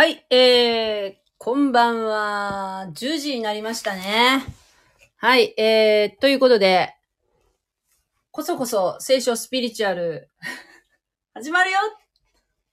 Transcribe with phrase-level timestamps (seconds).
[0.00, 2.86] はい、えー、こんばんは。
[2.94, 4.42] 10時になりましたね。
[5.18, 6.94] はい、えー、ということで、
[8.30, 10.30] こそこそ聖書スピリチュアル、
[11.34, 11.78] 始まるよ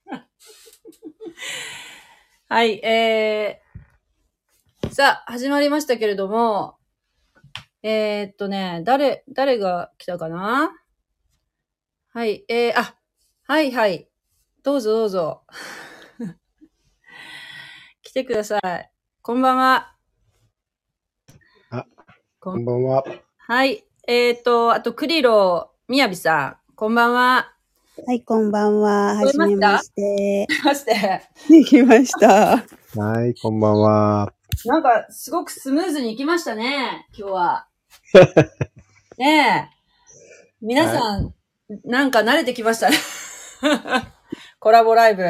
[2.48, 6.78] はい、えー、さあ、始まりましたけれども、
[7.82, 10.70] えー、っとね、誰、誰が来たかな？
[12.14, 12.96] はい、えー、あ、
[13.42, 14.08] はいはい。
[14.62, 15.44] どうぞどうぞ。
[18.08, 18.90] 来てください。
[19.20, 19.92] こんばんは。
[21.68, 21.84] あ、
[22.40, 23.04] ここんばんは。
[23.36, 23.84] はい。
[24.06, 26.74] えっ、と、あと、クリロ、みやびさん。
[26.74, 27.52] こんばんは。
[28.06, 29.14] はい、こんばんは。
[29.16, 30.46] はじめまして。
[30.64, 31.20] まして。
[31.50, 32.64] できました。
[32.98, 34.32] はい、こんばんは。
[34.64, 37.68] なんか、すごくスムーズにいきましたね、今日は。
[39.18, 40.62] ねえ。
[40.62, 41.34] 皆さん、
[41.84, 42.96] なんか慣れてきましたね。
[44.60, 45.24] コラボライブ。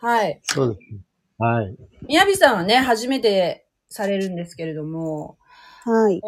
[0.00, 0.40] はい。
[0.42, 1.03] そうですね。
[1.38, 1.76] はい。
[2.06, 5.38] みやびさんはね、初めてされるんですけれども、
[5.84, 6.20] はい。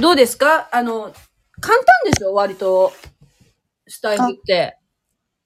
[0.00, 0.68] どうですか？
[0.72, 1.12] あの、
[1.60, 2.32] 簡単でしょ？
[2.34, 2.92] 割と、
[3.88, 4.78] スタイルって。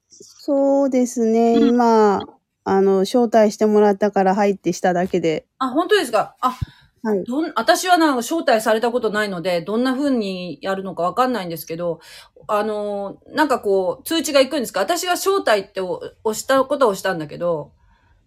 [0.09, 1.55] そうですね。
[1.55, 2.21] うん今、
[2.65, 5.47] あの、招待してもらったから入ってしただけで。
[5.59, 6.37] あ、本当ですか？
[6.41, 6.59] あ、
[7.03, 7.25] はい。
[7.25, 12.01] どん、私はなんか招待されたことないので、どんな風にやるのかわかんないんですけど、
[12.47, 14.81] あのーなんかこう、通知が行くんですか？
[14.81, 17.73] 私が招待ってお押したことは押したんだけど、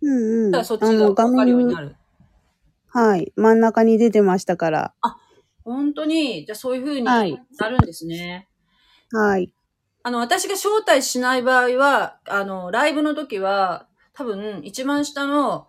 [0.02, 0.52] うんうん。
[0.52, 1.95] ただそっちがわ画面かるようにな、る。
[2.88, 3.31] はい。
[3.36, 4.94] 真ん中に出てましたから。
[5.64, 7.31] 本当に、じゃあそういう風にはない
[7.70, 8.48] るんですね。
[9.12, 9.53] はい。
[10.03, 15.68] あの、私が招待しない場合は、あの、ライブの時は、多分、一番下の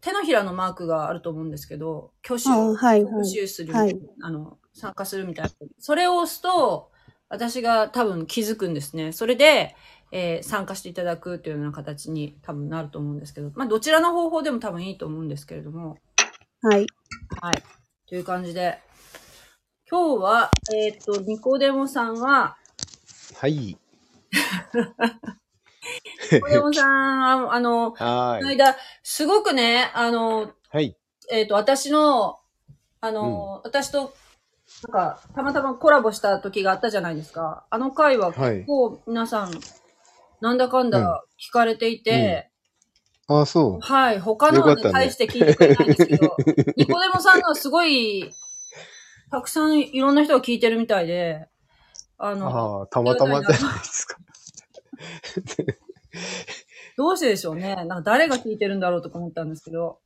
[0.00, 3.32] 手のひらのマークがあると思うんですけど、挙手あはい、はい挙。
[3.32, 5.50] 手する、はいあの、参加するみたいな。
[5.78, 6.90] それを押すと、
[7.28, 9.12] 私が多分気づくんですね。
[9.12, 9.74] それで、
[10.10, 15.98] えー参加していただくというような形に多分なると思うんですけど、まあ、どちらの方法でも多分いいと思うんですけれども、
[16.60, 16.86] はい。
[17.40, 17.62] はい。
[18.08, 18.80] という感じで、
[19.88, 22.56] 今日は、えっ、と、ニコデモさんは、
[23.36, 23.52] はい。
[23.54, 23.78] ニ
[26.40, 30.96] コデモさん、ああの、はこの間、すごくね、あの、はい。
[31.30, 32.40] えっ、と、私の、
[33.00, 34.12] あの、私と、
[34.88, 37.66] なんか、たまたまコラボした時があったじゃないですか。
[37.70, 39.50] あの回ははい結構皆さん、
[40.40, 42.50] なんだかんだ聞かれていて、
[43.28, 46.36] あ、そはい、他のに対して聞いてくれないんですけど、
[46.76, 48.30] ニコデモさんのはすごい、
[49.30, 51.46] たくさんいろんな人が聞いてるみたいで、
[52.16, 52.36] あう。
[52.36, 54.16] の、ああ、たまたまじゃないですか。
[56.96, 57.76] どうしてでしょうね。
[57.76, 60.00] なんか誰が聞いてるんだろうとか思ったんですけど、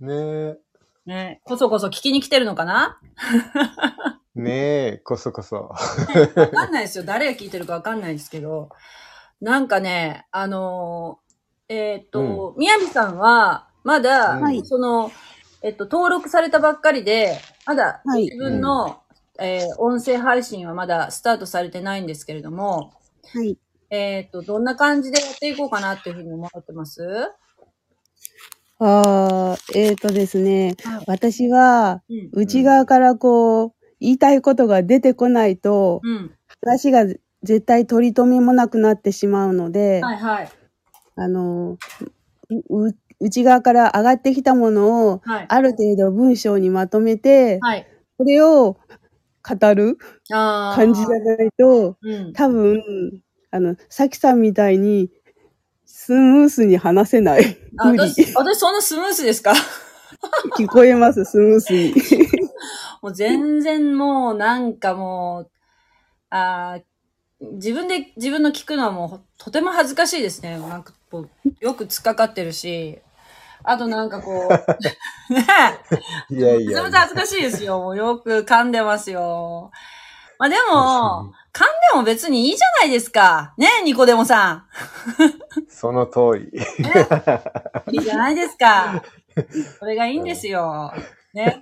[0.00, 0.56] ねえ。
[1.04, 3.00] ね、こそこそ聞きに来てるのかな？
[4.36, 4.52] ね
[4.96, 5.56] え、こそこそ。
[6.36, 7.04] わかんないですよ。
[7.04, 8.68] 誰が聞いてるかわかんないですけど、
[9.40, 15.10] なんかね、あのーえっ、と、みやびさんは、まだ、はいその、
[15.62, 19.00] えっと、登録されたばっかりで、まだはい自分の、
[19.38, 22.92] えー音声配信はまだスタートされてないんですけれども、
[23.32, 23.58] はい。
[23.90, 27.32] えっ、と、どんな感じでやっていこうかなっていうふうに思ってます？
[28.78, 30.74] あー、えーとですね。
[30.84, 32.30] はい私は、うん。
[32.32, 36.30] 内側からこう、言いたいことが出てこないと、うん。
[36.64, 37.06] 話が
[37.42, 40.48] 絶対取り留めもなくなってしまうので、はいはい。
[41.16, 41.78] あの、
[43.20, 45.46] 内側から上がってきたものを、はい。
[45.48, 47.86] ある程度文章にまとめて、はい。
[48.18, 48.76] それを
[49.48, 49.98] 語る
[50.28, 52.32] 感じじゃないと、うん。
[52.32, 52.82] 多分、
[53.50, 55.10] あの、さきさんみたいに、
[55.84, 57.56] スムースに話せない。
[57.78, 59.52] 私、私そんなスムースですか？
[60.58, 61.94] 聞こえます、スムースに。
[63.06, 65.50] もう全然もうなんかもう、
[66.30, 66.82] あー
[67.52, 70.58] 自分で自分の聞くのはもうとても恥ずかしいですね。
[70.58, 71.30] なんかこう、
[71.60, 72.98] よく突っかかってるし、
[73.62, 75.46] あとなんかこう、ね
[76.30, 77.78] え、いやいやめちゃめちゃ恥ずかしいですよ。
[77.78, 79.70] もうよく噛んでますよ。
[80.40, 83.54] まあでも、噛んでも別にいいじゃないですか。
[83.56, 84.66] ねえ、ニコデモさ
[85.68, 86.46] その通り。
[86.46, 86.82] ん。
[86.82, 87.06] ね
[87.92, 89.00] いいじゃないですか。
[89.78, 90.92] それがいいんですよ。
[91.32, 91.60] ね。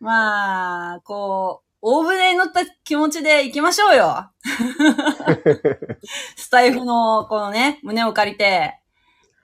[0.00, 4.30] まあ、こう、大船に乗った気持ちで行きましょうよ。
[6.36, 8.80] スタイフの、このね、胸を借りて、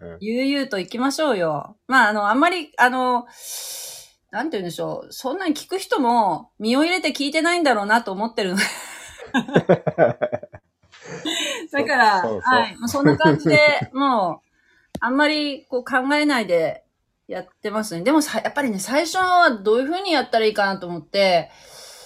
[0.01, 1.79] うん悠々と行きましょうよ。
[1.87, 3.27] まあ、あの、あんまり、あの、
[4.31, 5.13] なんて言うんでしょう。
[5.13, 8.59] そんなに聞く人も身を入れて聞いてないんだろうなと思ってるの。
[11.73, 12.77] だから、はい。
[12.87, 13.59] そんな感じで、
[13.93, 14.49] もう、
[15.01, 16.84] あんまりこう考えないで
[17.27, 18.03] やってますね。
[18.03, 21.51] でもさ、やっぱりね、最初はどういう風にやったらいいかなと思って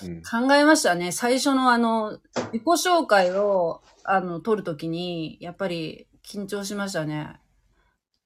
[0.02, 1.12] うん考えましたね。
[1.12, 2.18] 最初のあの、
[2.52, 7.40] 自己紹介を、あの、取るときに、やっぱり緊張しましたね。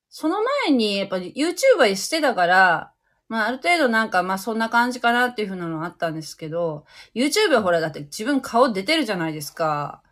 [0.08, 2.92] その前に、やっぱり YouTuber してたから、
[3.28, 6.84] まあ、ある程度なんか、まあ、そんな感じかなっていう風なのはあったんですけど、
[7.14, 10.02] YouTube はほら、だって自分顔出てるじゃないですか。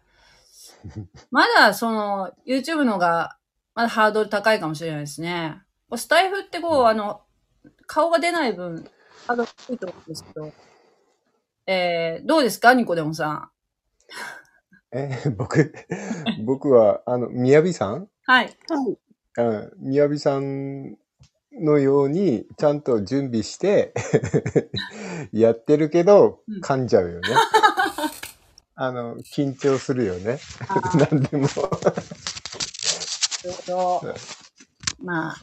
[1.31, 3.37] まだ、その、YouTube のが、
[3.75, 5.61] まだハードル高いかもしれないですね。
[5.97, 7.23] スタイフってこう、あの、
[7.87, 8.89] 顔が出ない分、
[9.27, 10.53] ハードル低いと思うんですけど、
[11.67, 12.75] えー、どうですか？
[12.75, 13.51] ニコデモさん。
[14.93, 15.73] え、僕、
[16.45, 18.09] 僕は、あの、みやびさん？
[18.27, 18.45] はい。
[18.47, 18.99] はい。
[19.39, 20.97] うん、みやびさん
[21.53, 23.95] のように、ちゃんと準備して、
[25.33, 27.29] やってるけどうん、噛んじゃうよね。
[28.75, 30.39] あの、緊張するよね。
[30.69, 31.43] あー なんでも。
[31.43, 31.47] な
[33.45, 34.15] るほど。
[35.03, 35.37] まあ。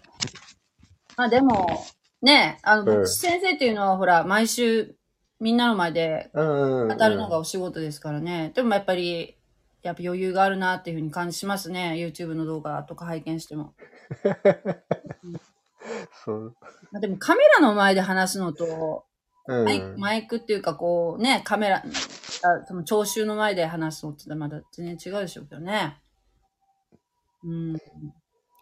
[1.15, 1.85] まあでも、
[2.21, 4.95] ね、あの、うん牧師先生っていうのはほら、毎週
[5.39, 8.51] みんなの前で語るのがお仕事ですからね。
[8.55, 9.35] でもやっぱり、
[9.83, 11.93] やっぱ余裕があるなっていうふうに感じしますね。
[11.97, 13.73] YouTube の動画とか拝見しても。
[16.25, 16.55] そう。
[16.91, 19.05] まあでもカメラの前で話すのと、
[19.45, 21.81] うんマイクマイクっていうかこうね、カメラ、あ
[22.65, 26.01] その聴衆の前で話すのってまだ全然違うでしょうけどね。
[27.45, 27.77] うん。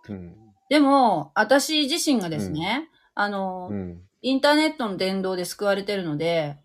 [0.10, 0.45] うん。
[0.70, 4.02] でも、私自身がですね、あの、うん。
[4.22, 6.58] インターネットの伝道で救われてるので、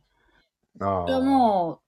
[0.81, 1.07] ああ。
[1.07, 1.81] それはも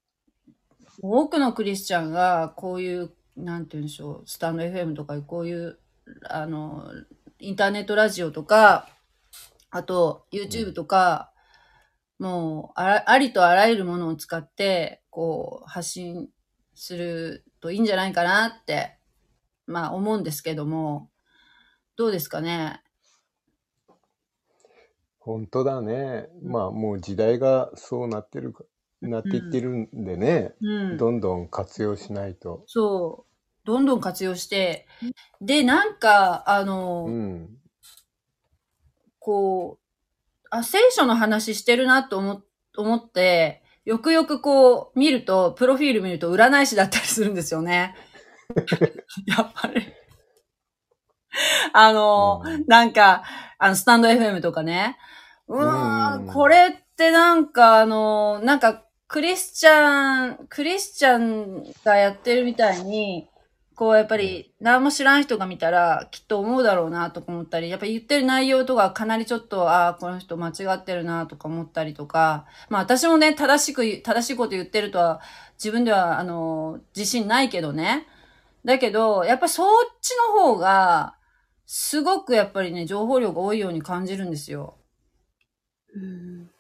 [0.99, 5.79] う、多くのクリスチャンが、こういう、なんて言うんでしょう、スタンド FM とか、こういう、
[6.29, 6.85] あの、
[7.39, 8.89] インターネットラジオとか、
[9.71, 11.33] あと、YouTube とか、
[12.19, 16.29] もうあら、ありとあらゆるものを使って、こう、発信
[16.75, 18.99] するといいんじゃないかなって、
[19.67, 21.09] まあ、思うんですけども、
[21.97, 22.83] どうですかね？
[25.19, 26.29] 本当だね。
[26.43, 28.65] まあ、もう時代がそうなってるか、
[29.01, 30.97] なっていってるんでね、うん。
[30.97, 32.65] どんどん活用しないと。
[32.67, 33.33] そう。
[33.65, 34.89] どんどん活用して、
[35.41, 37.57] で、なんか、あの、うん。
[39.21, 42.43] こう、あ、聖書の話してるなと思
[42.77, 47.95] 思って、よくよくこう見ると、プロフィール見ると占い師だったりするんですよね。
[49.27, 50.02] やっぱり。
[51.73, 53.23] あの、うんなんか、
[53.59, 54.99] あの、スタンド FM とかね。
[55.49, 63.29] うーうんん、これってなんかあの、なんか、クリスチャン、クリスチャンがやってるみたいに、
[63.75, 75.21] こうやっぱり何も知らん人が見たらきっと思うだろうなとか思ったり、やっぱり言ってる内容とかかなりちょっと、ああ、この人間違ってるなとか思ったりとか、まあ私もね、正しく正しいこと言ってるとは
[75.55, 78.07] 自分ではあの、自信ないけどね。
[78.65, 81.17] だけど、やっぱそっちの方が、
[81.75, 84.79] すごくやっぱりね、情報量が多いように感じるんですよ。
[85.95, 86.51] うん。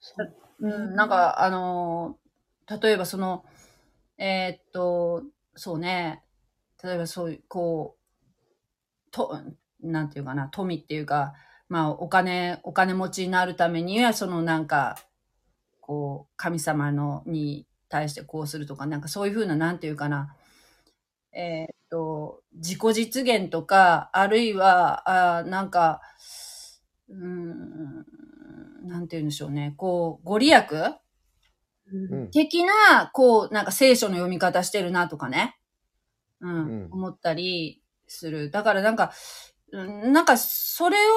[0.00, 2.26] そううん、なんか、あのー
[2.82, 3.44] 例えばその、
[4.18, 5.22] えーっと、
[5.56, 6.24] そうね、
[6.82, 9.40] 例えばそういう、こう、と、
[9.80, 11.34] なんていうかな、富っていうか、
[11.68, 14.96] まあ、お金、お金持ちになるためには、そのなんか、
[15.80, 20.36] こう、神様の、に対してこうするとか、なんかそういうふうな、なんていうかな、
[21.32, 26.00] えーっと、自己実現とか、あるいは、あーなんか、
[27.08, 28.04] うーん、
[28.88, 29.74] なんて言うんでしょうね。
[29.76, 30.64] こう、ご利益？
[31.92, 32.30] うんうん。
[32.30, 35.56] 的な、こう、なんか聖書の読み方してるなとかね。
[36.40, 38.50] うん、うん思ったりする。
[38.50, 39.12] だからなんか、
[39.72, 41.10] うんなんか、それを、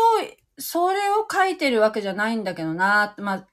[0.57, 3.47] それを書いてるわけじゃないんだけどなって、まあ、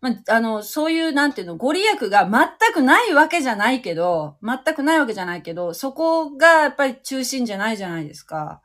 [0.00, 8.62] まあ、あの、そういう、なんていうの、ご利益が全くないわけじゃないけど、全くないわけじゃないけど、そこがやっぱり中心じゃないじゃないですか。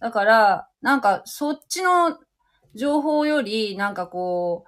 [0.00, 2.18] だから、なんか、そっちの
[2.74, 4.64] 情報より、なんかこ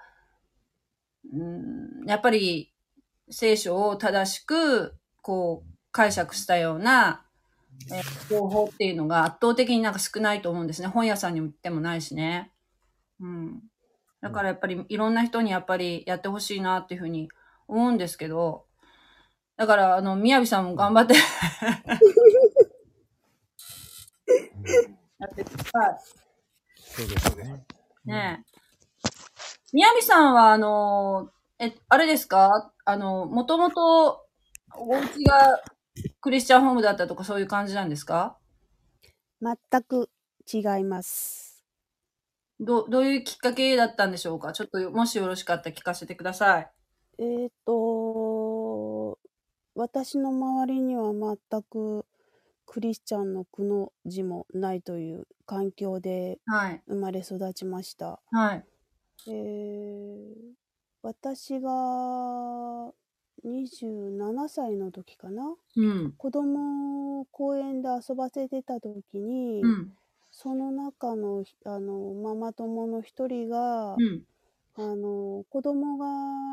[1.32, 2.72] う、うん、やっぱり、
[3.30, 7.26] 聖書を正しく、こう、解釈したような、
[7.92, 10.88] え情報っていうのが圧倒的になんか少ないと思うんですね。
[10.88, 12.52] 本屋さんに売ってもないしね。
[13.20, 13.69] うん。
[14.20, 17.28] だからやっぱりいろんな人にやっぱりやってほしいなっていうふうに
[17.68, 18.66] 思うんですけど、
[19.56, 21.14] だから、あの、みやびさんも頑張って
[25.18, 25.70] やってくださ
[26.76, 27.64] そうですね。
[28.06, 28.08] い。
[28.08, 28.50] ねえ。
[29.72, 32.72] みやびさんは、あの、え、あれですか？
[32.86, 34.26] あの、もともと、
[34.76, 35.62] お家が
[36.20, 38.38] クリスチャンホームだったとかそういう感じなんですか？
[39.42, 40.08] 全く
[40.52, 41.49] 違います。
[42.60, 44.52] ど、どういうきっかけだったんでしょうか？
[44.52, 46.72] ちょっと、もしよろしかったら聞かせてください。
[47.18, 49.18] えーと、
[49.74, 52.06] 私の周りには全く
[52.66, 56.82] クリスチャンの苦の字もないという環境ではい。
[56.86, 58.20] 生まれ育ちました。
[58.32, 58.66] はい。
[59.26, 60.54] えー
[61.02, 62.92] 私が
[63.42, 66.14] 27歳の時かなうん。
[66.18, 69.96] 子供を公園で遊ばせてた時に、うん。
[70.42, 74.22] その中のひあのママ友の一人が、うん。
[74.78, 76.06] あの子供が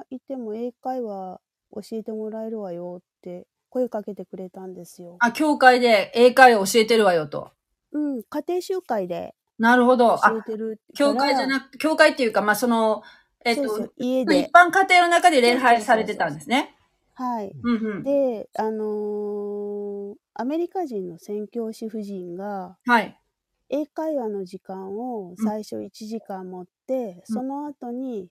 [0.09, 1.39] いても英会話
[1.73, 5.15] 教えてもらえるわよって声かけてくれたんですよ。
[5.19, 7.51] あ、教会で英会話教えてるわよと。
[7.93, 10.15] うん、家庭集会でなるほど。
[10.15, 10.81] あ、教えてる。
[10.93, 13.03] 教会じゃなく、教会っていうか、まあ、その、
[13.45, 14.49] えっと、そうそう家一で。
[14.53, 16.75] 般家庭の中で礼拝されてたんですね。
[17.13, 17.53] はい。
[17.63, 18.03] うんうん。
[18.03, 23.19] で、あのーアメリカ人の宣教師夫人がはい。
[23.69, 28.29] 英会話の時間を最初1時間持って、その後に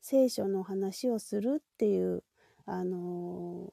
[0.00, 2.22] 聖書の話をするっていう、
[2.66, 3.72] あの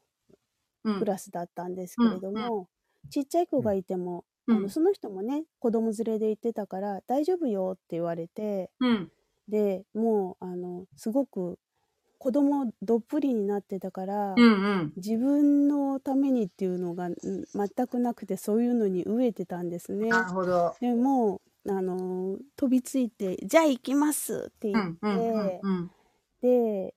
[0.84, 2.70] うクラスだったんですけれども、
[3.10, 4.58] ちっちゃい子がいても、うん。
[4.58, 9.12] あのその人もね子供連れで行ってたから大丈夫よって言われてうん。
[9.48, 11.60] でもうあのすごく
[12.18, 14.46] 子供どっぷりになってたから、うんう
[14.86, 14.94] ん。
[14.98, 20.10] 自分のためにっていうのがん全くなくてそういうのに飢えてたんですね。
[20.10, 20.76] なるほど。
[20.80, 25.92] でもうあの飛びついて「じゃあ行きます」ってう言って、んうんうんうん。
[26.42, 26.96] で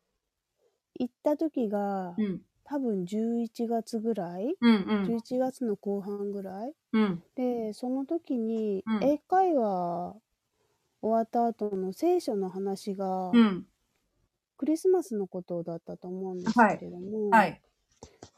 [1.00, 5.04] 行った時が、うん多分11月ぐらい、うんうん。
[5.06, 6.74] 11月の後半ぐらい？
[6.92, 7.22] うん。
[7.34, 10.14] でその時にうん英会話
[11.00, 13.66] 終わった後の聖書の話が、うん。
[14.58, 17.62] クリスマスのことだったと思うんですけれども、はい。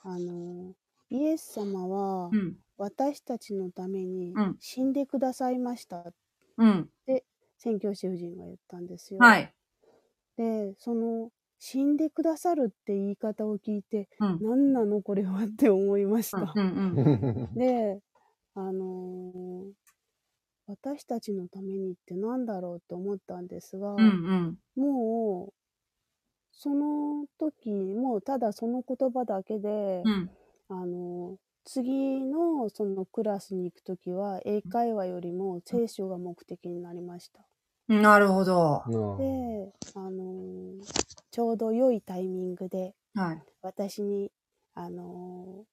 [0.02, 0.74] あの
[1.10, 2.56] イエス様はうん。
[2.78, 6.14] 私たちのためにうん死んでくださいましたっ
[6.58, 6.88] うん。
[7.06, 7.24] て
[7.58, 9.18] 宣教師夫人が言ったんですよ。
[9.20, 9.52] はい。
[10.36, 14.38] でその死んでくださるって言い方を聞いてうん。
[14.40, 16.52] 何なのこれはって思いました。
[16.54, 17.54] うんうん。
[17.56, 18.00] で
[18.54, 19.72] あのー
[20.66, 24.58] 私たちのためにって何だろうって思ったんですが、うんうん。
[24.76, 25.52] もう
[26.62, 30.30] その時もうただその言葉だけで、うん。
[30.68, 37.40] あの次のそのクラスに行く時は英会話よりも聖書が目的になりました。
[37.88, 38.84] なるほど。
[39.18, 40.84] で、あの
[41.30, 43.42] ちょうど良いタイミングではい。
[43.62, 44.30] 私に、
[44.74, 45.64] あの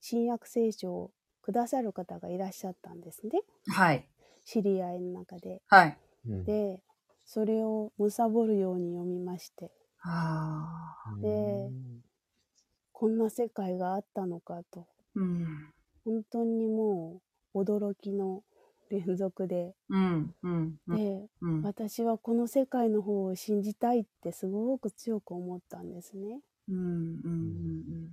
[0.00, 1.10] 新約聖書を
[1.42, 3.42] くださる方がいらっしゃったんですね。
[3.68, 4.08] はい。
[4.46, 5.60] 知り合いの中で。
[5.68, 5.98] はい。
[6.28, 6.80] うんで、
[7.24, 9.70] それを貪るように読みまして。
[11.22, 11.70] で
[12.92, 15.72] こんな世界があったのかと、うん。
[16.04, 17.20] 本当にも
[17.54, 18.42] う驚きの
[18.90, 20.34] 連続で、うん。
[20.42, 20.76] うん。
[20.86, 20.96] うん。
[20.96, 21.62] で、うん。
[21.62, 26.40] 私はこの世界の方を信じたいってすごく強く思ったんですね。
[26.68, 26.76] うん。
[26.76, 28.08] うん。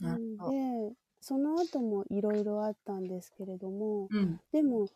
[0.00, 0.50] なるほど。
[0.52, 4.40] で、その後もいろいろあったんですけれども、うん。
[4.52, 4.86] でも、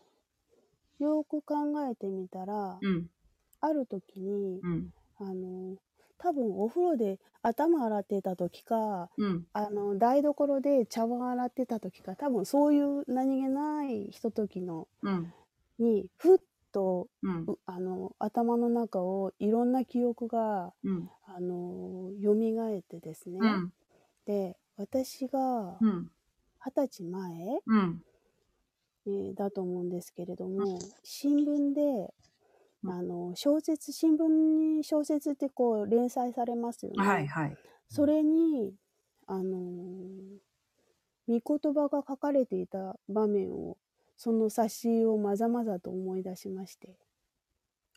[0.99, 1.55] よく考
[1.89, 3.11] えてみたら、うん。
[3.61, 4.93] ある時に、うん。
[5.19, 5.77] あの、
[6.19, 9.47] 多分お風呂で頭洗ってた時か、うん。
[9.53, 15.33] あの、台所で茶碗洗ってた時か、多分そういう何気ないひとときの、うん。
[15.79, 16.39] に、ふっ
[16.73, 17.45] と、うん。
[17.45, 21.11] うあの、頭の中をいろんな記憶が、うん。
[21.25, 23.39] あの、蘇ってですね。
[23.41, 23.73] うん。
[24.27, 26.11] で、私がうん。
[26.61, 28.03] 二十歳前、うん。
[29.07, 32.09] えーだと思うんですけれども、新聞で、うん
[32.85, 37.05] あの、小説、新聞に小説ってこう連載されますよね。
[37.05, 37.57] はいはい。
[37.89, 38.75] それに、
[39.27, 40.39] あのー
[41.29, 43.77] 御言葉が書かれていた場面を、
[44.17, 46.97] その冊子をまざまざと思い出しまして。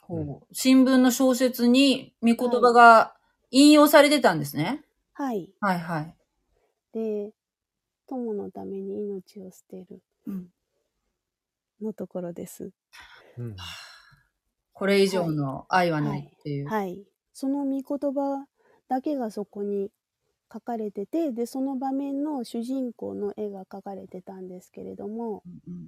[0.01, 0.53] ほう。
[0.53, 3.15] 新聞の小説に御言葉が
[3.49, 4.83] 引用されてたんですね。
[5.13, 5.49] はい。
[5.61, 6.15] はいはい。
[6.91, 7.31] で、
[8.07, 10.47] 友のために命を捨てるうん。
[11.81, 12.71] のところです。
[13.37, 13.55] うん
[14.73, 16.67] これ以上の愛はないっていう。
[16.67, 17.03] はい。
[17.33, 18.45] その御言葉
[18.87, 19.89] だけがそこに
[20.51, 25.87] 書かれてて、で、その場面の主人公の絵が描かれてたんですけれども、うん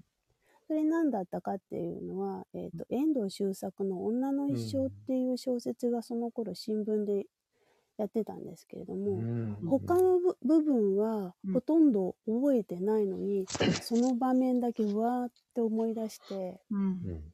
[0.65, 7.25] それ何だったかっていうのは、えっ、と、遠藤周作の女の一生っていう小説がその頃新聞で
[7.97, 13.45] やってたんですけれども、うん他の部部分はうんほとんど覚えてないのに、
[13.83, 16.79] その場面だけうわーって思い出して、うん。
[16.79, 17.33] うん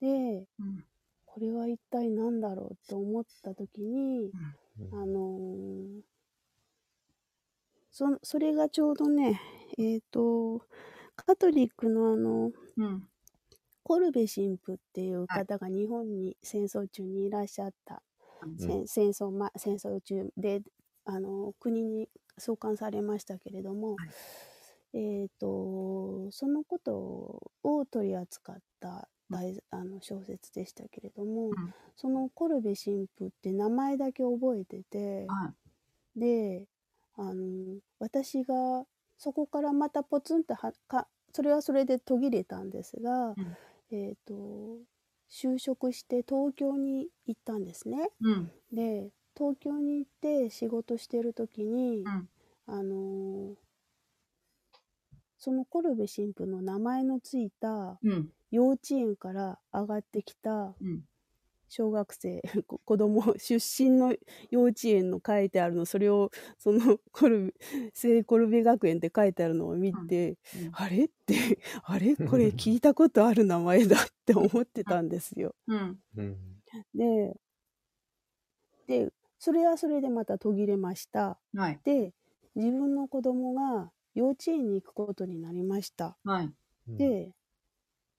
[0.00, 0.84] で、うん。
[1.26, 4.32] これは一体何だろうと思った時に、
[4.92, 6.02] あのー
[7.90, 9.40] そ、それがちょうどね、
[9.78, 10.62] えっ、と、
[11.16, 13.08] カトリックのあの、うん。
[13.82, 18.02] コルベ神父っていう方が日本に戦争中にいらっしゃった、
[18.58, 20.62] 戦戦争、ま、戦争中で、
[21.04, 24.00] あの、国に送還されましたけれども、
[24.92, 31.50] えっ、と、そのことを取り扱った大あの小説でしたけれども、ん
[31.96, 35.52] そのコルベ神父って名前だけ覚えてて、は
[36.16, 36.20] い。
[36.20, 36.66] で、
[37.16, 38.84] あの、私が
[39.18, 43.56] そこからまたポツンとはかそれはそれで途切れたんですが、うん
[43.92, 44.34] えっ、と、
[45.30, 48.10] 就職して東京に行ったんですね。
[48.20, 48.52] うん。
[48.72, 52.28] で、東京に行って仕事してる時に、うん
[52.66, 53.56] あの
[55.38, 58.30] そのコルベ神父の名前のついたうん。
[58.50, 61.04] 幼稚園から上がってきたうん。
[61.70, 64.14] 小学生 こ子供出身の
[64.50, 67.54] 幼稚園の書いてあるのそれをその コルベ
[67.94, 71.34] 聖コルベ学園って書いてあるのを見て、うんあれって
[71.84, 72.16] あれ？
[72.16, 75.54] これ聞いたことある名前だって思ってたんですよ。
[75.68, 76.00] うん。
[76.16, 76.36] うん。
[76.92, 77.36] で
[78.88, 81.38] でそれはそれでまた途切れました。
[81.54, 81.80] はい。
[81.84, 82.12] で
[82.56, 86.18] 自分の子供が幼稚園に行くことになりました。
[86.24, 86.52] はい。
[86.88, 87.32] で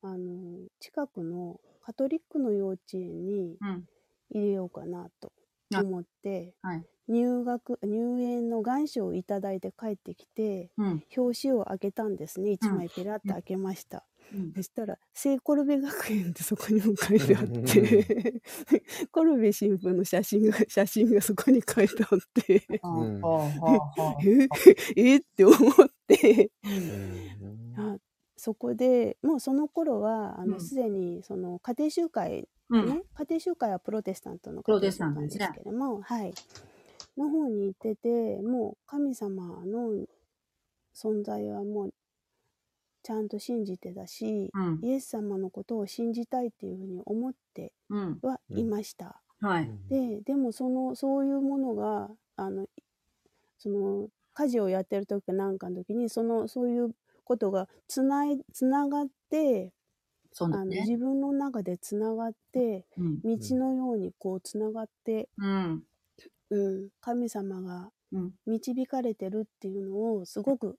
[0.03, 3.85] あの近くのカトリックの幼稚園にうん。
[4.33, 5.33] 入れようかなと
[5.73, 6.85] あ思ってはい。
[7.07, 11.03] 入学入園の願書をいただいて帰ってきてうん。
[11.17, 14.53] 表紙を開けたんですね1枚ペラッと開けました、うん。
[14.55, 18.41] そしたら聖コルベ学園ってそこにも書いてあって
[19.11, 24.17] コルベ神父の写真が写真がそこに書いてあってうんはあはあはあ
[24.95, 25.59] ええって思っ
[26.07, 27.97] てうんあ
[28.41, 32.87] そこでもうその頃はあうんのすでにその家庭集会うん。
[32.87, 36.33] ね、家庭集会はプロテスタントのプロテ家庭集スタントですね会ですけども、はい、
[37.17, 40.07] の方に行っててもう神様の
[40.95, 41.93] 存在はもう
[43.03, 44.79] ちゃんと信じてたし、うん。
[44.81, 48.19] イエス様のことを信じたいっていうふうに思ってうん。
[48.23, 49.21] はいました。
[49.39, 49.69] はい。
[49.87, 52.65] ででもそのそういうものがあの
[53.59, 59.73] その家事をやってる時かなんかの時にそのそういうことがつないつながって
[60.39, 60.81] あのそうだね。
[60.81, 63.21] 自分の中でつながってうん。
[63.21, 65.83] 道のようにこうつながって、うん。
[66.49, 68.31] うん、神様がうん。
[68.45, 70.77] 導かれてるっていうのをすごく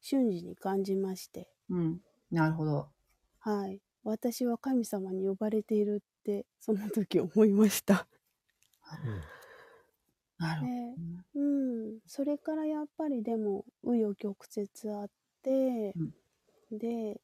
[0.00, 2.00] 瞬時に感じまして、うん。
[2.30, 2.88] なるほど。
[3.40, 8.06] はい、私は神様に呼ばれているってその時思いました。
[10.38, 11.40] なるほど。
[11.40, 11.44] う
[11.94, 15.10] ん、それからやっぱりでも紆余曲折あっ
[15.42, 15.96] て、
[16.72, 17.20] で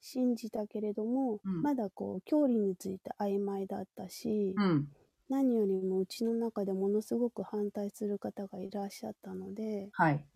[0.00, 4.88] 信じたけれども、うんまだこう教理について曖昧だったし、うん。
[5.28, 10.28] 何よりもうちの中でものすごく反対する方がいらっしゃったのではい。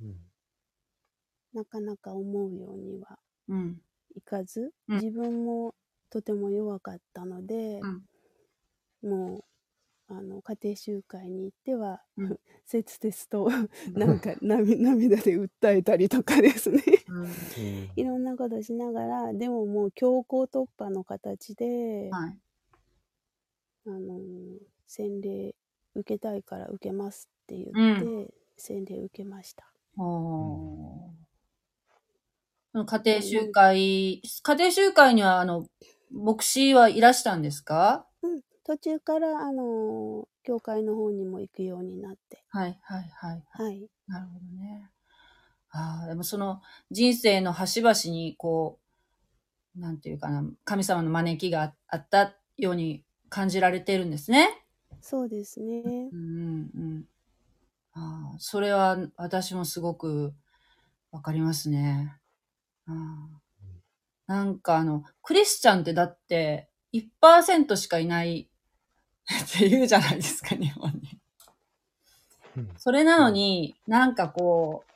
[1.54, 3.82] なかなか思うようにはうん。
[4.16, 5.74] いかず、うん自分も
[6.10, 8.04] とても弱かったので、うん。
[9.02, 9.44] もう
[10.14, 12.40] あの家庭集会に行っては、うん。
[12.66, 13.50] 切々と
[13.98, 16.82] なんか涙涙で訴えたりとかですね。
[17.08, 17.90] うん。
[17.96, 22.38] いろんなことしながらでももう強行突破の形で、はい。
[23.86, 24.20] あの
[24.86, 25.54] 洗礼
[25.94, 29.66] 受けたいから受けますって言って、う洗礼受けました。
[32.74, 35.66] 家庭集会、家庭集会には、あの、
[36.10, 38.06] 牧師はいらしたんですか？
[38.08, 38.11] うん、
[38.64, 43.44] 途中からあの教会の方にも行くようになって、はい、はい、はい。
[43.50, 44.90] はい、なるほどね。
[45.70, 48.78] ああ、でもその人生の端々にこ
[49.76, 54.64] う、なんていうかな、神様の招きがああったように感じられてるんですね。
[55.00, 56.16] そうですねう。
[56.16, 57.04] んうんうん。
[57.94, 60.34] ああ、それは私もすごく
[61.10, 62.16] わかりますね。
[62.86, 63.42] ああ
[64.26, 68.48] なんかあの、クリスチャンってだって1%しかいない
[69.24, 71.18] って言うじゃないですか、日本に。
[72.76, 74.92] それなのに、なんかこう、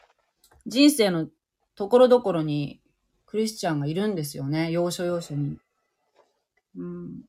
[0.67, 1.29] 人生の
[1.75, 2.81] ところどころに
[3.25, 5.59] クリスチャンがいるんですよね、要所要所に。
[6.77, 7.25] うん。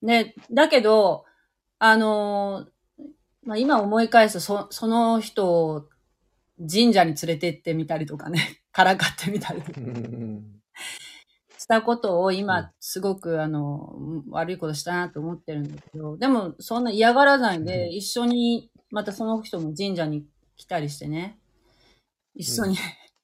[0.00, 1.24] ね、だけど、
[1.78, 2.72] あのー
[3.44, 5.88] まあ、今思い返すとそ、その人を
[6.58, 9.80] 神社に連れてってみたりとかね、からかってみたりとか
[11.72, 13.94] したことをうん今すごくあの、
[14.28, 21.38] 悪いことしたなと思ってるんだけど、でもそんな嫌がらないで、うん一緒に、またその人も神社に来たりしてね、
[22.34, 22.76] 一緒に、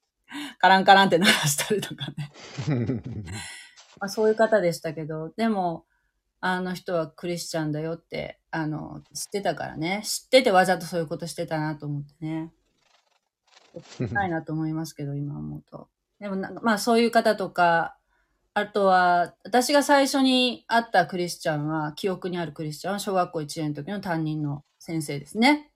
[0.59, 2.33] カランカランって鳴らしたりとかね。
[4.01, 5.85] まあ、そういう方でしたけど、でも、
[6.41, 10.03] あの人はクリスチャンだよって、あの、知ってたからね。
[10.05, 12.53] 知っててわざとそういうことしてたなと思ってね。
[14.13, 15.89] ないなと思いますけど、今思うと。
[16.21, 17.98] でもまあそういう方とか、
[18.59, 25.71] あとは、私が最初に会ったクリスチャンは、記憶にあるクリスチャンは、小学校1年の時の担任の先生ですね。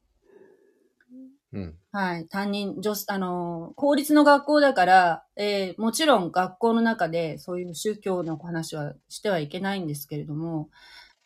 [1.53, 2.27] うんはい。
[2.29, 10.71] 担任、女子、あの、公立の学校だから、えーもちろん学校の中でそういう宗教の話はしてはいけないんですけれども、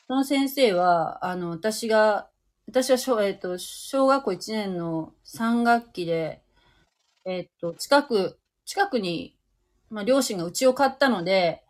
[0.08, 2.28] その先生は、あの、私が
[2.68, 6.42] 私は小、えっ、と、小学校1年の3学期で、
[7.26, 9.35] えっ、と、近く、近くに、
[9.90, 11.62] まあ、両親が家を買ったので、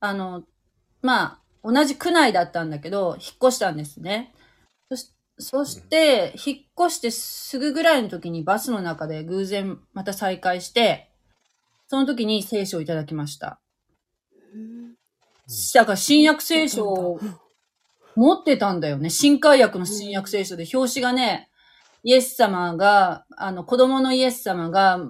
[0.00, 0.44] あの、
[1.02, 4.34] まあ、同じ区内だったんだけど、引っ越したんですね。
[4.88, 11.10] そしそして、引っ越してすぐぐらいの時にバスの中で偶然また再会して、
[11.88, 13.60] その時に聖書をいただきました。
[14.54, 14.94] うん
[15.74, 17.20] だから新約聖書を
[18.16, 19.10] 持ってたんだよね。
[19.10, 21.50] 新海訳の新約聖書で、表紙がね、
[22.02, 25.00] イエス様が、あの、子供のイエス様が、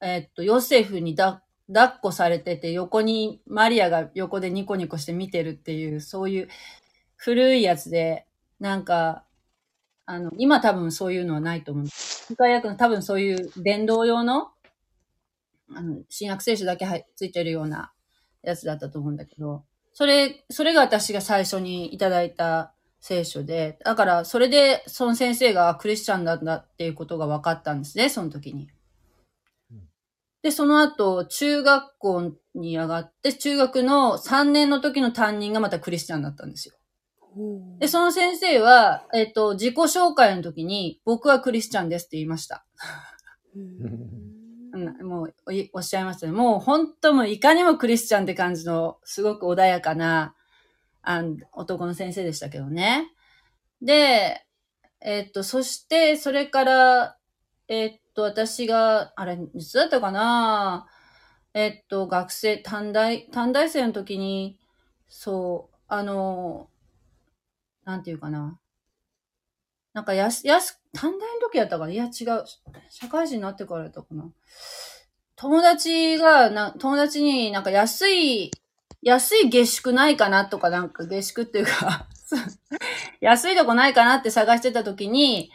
[0.00, 6.48] えっと、ヨセフにだ抱っこされてて、横にマリアが横でニコニコして見てるっていう、そういう
[7.16, 8.26] 古いやつで、
[8.60, 9.24] なんか、
[10.06, 11.86] あの、今多分そういうのはないと思う。
[11.88, 14.50] 新海訳の多分そういう伝道用の、
[15.74, 17.92] あの、新約聖書だけ入ついてるような
[18.42, 28.68] やつだったと思うんだけど、それ、それが私が最初にいただいた聖書で、だからそれでその先生がクリスチャンなんだっていうことが分かったんですね、その時に。
[30.46, 36.76] で、その後、中学校に上がって、中学の3年の時の担任がまたクリスチャンだったんですよ。
[37.80, 42.64] で、その先生は、えっ、と、自己紹介の時に、僕はクリスチャンですって言いました。
[45.02, 45.34] もう
[45.72, 46.32] おっしゃいましたね。
[46.32, 50.36] もう本当もういかにもクリスチャンって感じの、すごく穏やかな、
[51.02, 53.10] あん男の先生でしたけどね。
[53.82, 54.46] で、
[55.00, 57.16] えっと、そして、それから、
[57.66, 60.88] えっと、私が、あれ、いつだったかな？
[61.54, 64.58] えっと、学生、短大、短大生の時に、
[65.08, 66.68] そう、あの、
[67.84, 68.58] なんていうかな？
[69.92, 71.92] なんかやす、やす、短大の時やったかな？
[71.92, 72.44] いや、違う。
[72.90, 74.24] 社会人になってからやったかな？
[75.36, 78.50] 友達が、な、友達になんか安い、
[79.02, 82.08] 安い下宿ないかなとか、なんか下宿っていうか、
[83.20, 85.50] 安いとこないかなって探してた時に、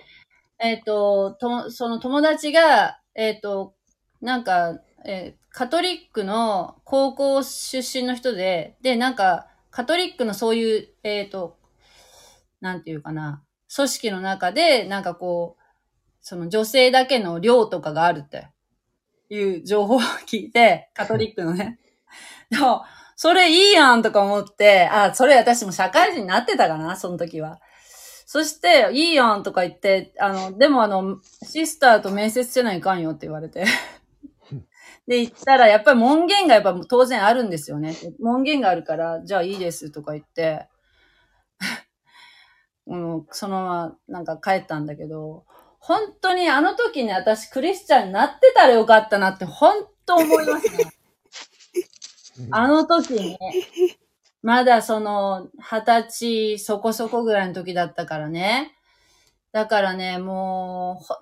[0.61, 3.73] えっ、と、と、その友達が、えっ、と、
[4.21, 11.57] なんか、えーカトリックの高校出身の人で、で、なんか、カトリックのそういう、えっ、と、
[12.61, 13.43] なんていうかな、
[13.73, 15.63] 組織の中で、なんかこう、
[16.21, 18.47] その女性だけの寮とかがあるって
[19.29, 21.79] いう情報を聞いて、カトリックのね。
[22.49, 22.83] でも、
[23.17, 27.59] それいいやんとか思って、あ、それ私も社会人になってたかな、その時は。
[28.33, 33.65] そして、いいやんとか言って、あの、でもあの、シスターと面接せないかんよって言われて。
[35.05, 37.93] で、言ったら、やっぱり門限がやっぱ当然あるんですよね。
[38.21, 40.69] 門限があるから、じゃあいいですとか言って、
[42.87, 45.43] うん、そのままなんか帰ったんだけど、
[45.79, 50.85] 本当にあの時に私クリスチャンになってたらよかったなって本当思いますね。
[52.51, 53.39] あの時にね、
[54.41, 58.75] まだその二十歳そこそこぐらいの時だったからね。
[59.51, 61.17] だからね、もう、本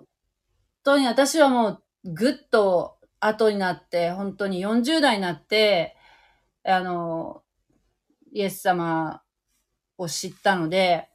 [0.83, 5.97] 当に私はもうぐっと後になって、本当に40代になって、
[6.63, 7.43] あの、
[8.31, 9.23] イエス様
[9.97, 11.09] を知ったので、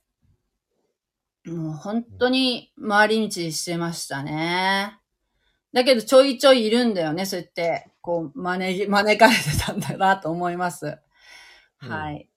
[1.46, 4.98] もう本当に回り道してましたね。
[5.72, 10.98] だけどちょいちょいいるんだよね、そうやって、こう、招き、招かれてたんだなと思います。
[11.84, 12.28] うんはい。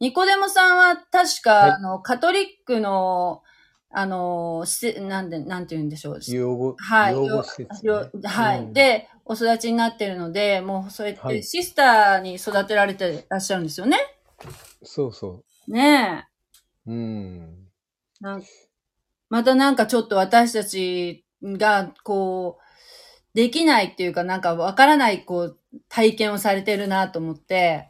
[0.00, 3.42] ニコデモさんは確か、はいあの、カトリックの、
[3.90, 6.20] あの、しなんで、なんて言うんでしょう。
[6.28, 7.14] 養護、はい。
[7.14, 13.98] 養護施設、よはい、うんで、お育ちになってるので、もうそうやってはいシスターに育てられてらっしゃるんですよね。
[14.82, 16.26] そうそね
[16.86, 16.92] う。
[16.92, 17.68] うん。
[18.20, 18.24] え。
[18.24, 18.42] なん
[19.28, 22.61] またなんかちょっと私たちが、こう、
[23.34, 27.88] できないっていうか、なんかわからない、こう、体験をされてるなと思って、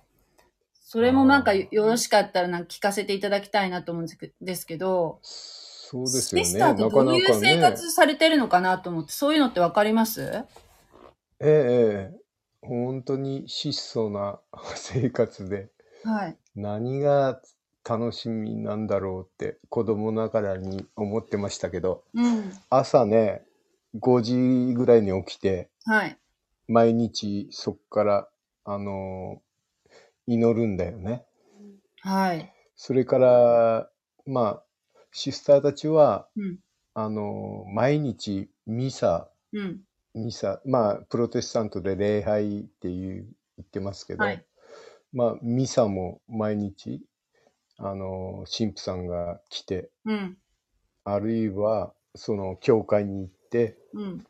[0.72, 4.06] それもなんかよろしかったらなんか聞かせていただきたいなと思うん
[4.40, 6.44] ですけど、そうですよね。
[6.44, 7.54] シスターってなどういうかなかね。
[7.56, 10.44] 生活されてるのかなと思って、そういうのってわかります？
[11.40, 12.20] ええええ、
[12.60, 14.38] 本当に質素な
[14.76, 15.70] 生活で、
[16.04, 16.36] はい。
[16.54, 17.40] 何が
[17.88, 22.52] 楽しみなんだろうって子供ながらに思ってましたけど、うん。
[22.70, 23.44] 朝ね、
[23.98, 26.18] 5時ぐらいに起きて、はい。
[26.68, 28.28] 毎日そっから、
[28.64, 29.42] あの
[30.26, 31.24] 祈るんだよね。
[32.00, 32.52] はい。
[32.76, 33.90] それから、
[34.26, 34.64] まあ、
[35.10, 36.58] シスターたちは、うん。
[36.94, 39.80] あの毎日ミサ、うん。
[40.14, 43.26] ミサ、まあ、プロテスタントで礼拝っていう
[43.56, 44.44] 言ってますけど、はい
[45.12, 47.02] まあ、ミサも毎日、
[47.76, 50.38] あの、神父さんが来て、うん。
[51.04, 53.76] あるいは、その、教会に行って。
[53.92, 54.14] うん。
[54.18, 54.20] っ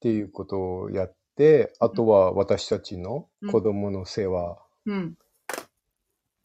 [0.00, 3.50] ていうことをやって、あとは私たちのうん。
[3.50, 5.18] 子供の世話、うん。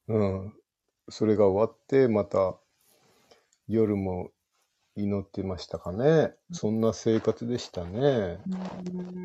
[0.07, 0.53] うん、
[1.09, 2.55] それが終わって、また
[3.67, 4.31] 夜も
[4.95, 6.33] 祈ってましたかね。
[6.51, 7.99] そんな生活でしたね。
[7.99, 9.19] うー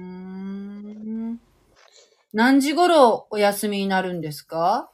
[1.33, 1.41] ん。
[2.33, 4.91] 何時頃お休みになるんですか？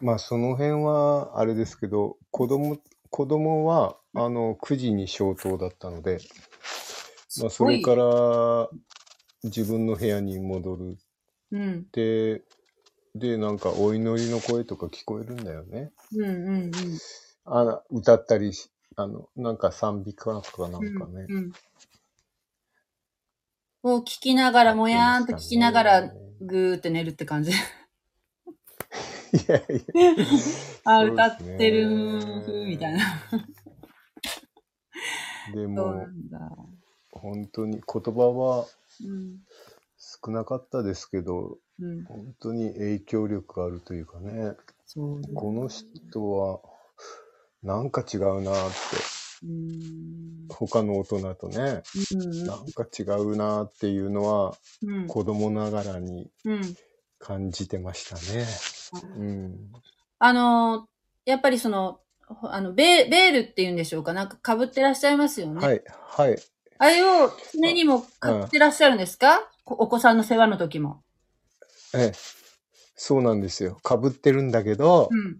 [0.00, 2.78] まあその辺はあれですけど、子供、
[3.10, 6.18] 子供はあの9時に消灯だったので、
[7.40, 8.68] まあそれから
[9.44, 10.98] 自分の部屋に戻る。
[11.52, 11.86] うん。
[11.92, 12.42] で、
[13.14, 15.92] で、なんかお祈りの声とか聞こえるんだよね。
[16.16, 16.30] うんうん
[16.64, 16.72] うん。
[17.44, 21.26] あ歌ったりし、あの、なんか賛美歌とかなんかね。
[21.28, 21.52] うんうん。
[23.86, 27.50] を聞きながら、もやーんと聞きながら、ぐーって寝るって感じ。
[27.50, 27.54] い
[29.46, 29.64] やいや。
[30.84, 33.00] あ、歌ってるー、みたいな。
[33.30, 33.40] そう
[35.54, 36.38] でもな、んだ。
[37.24, 38.66] 本当に言葉は
[39.02, 39.38] うん。
[39.96, 42.04] 少なかったですけど、うん。
[42.04, 44.52] 本当に影響力あるというかね、
[44.84, 45.34] そうですね。
[45.34, 46.60] この人は
[47.62, 50.48] なんか違うなって、うーん。
[50.50, 51.82] 他の大人とね、
[52.12, 55.06] うんなんか違うなっていうのはうん。
[55.08, 56.76] 子供ながらにうん。
[57.18, 58.46] 感じてましたね。
[59.16, 59.72] うん。
[60.18, 60.86] あの、
[61.24, 64.12] やっぱりその、ほあの、ベーベールっていうんでしょうか？
[64.12, 65.66] なんか被ってらっしゃいますよね。
[65.66, 66.36] はい、はい。
[66.78, 68.06] あれを常にも被
[68.46, 71.02] ってらっしゃるんですか、こお子さんの世話の時も。
[71.94, 72.12] ええ、
[72.96, 73.76] そうなんですよ。
[73.82, 75.38] かぶってるんだけど、うん。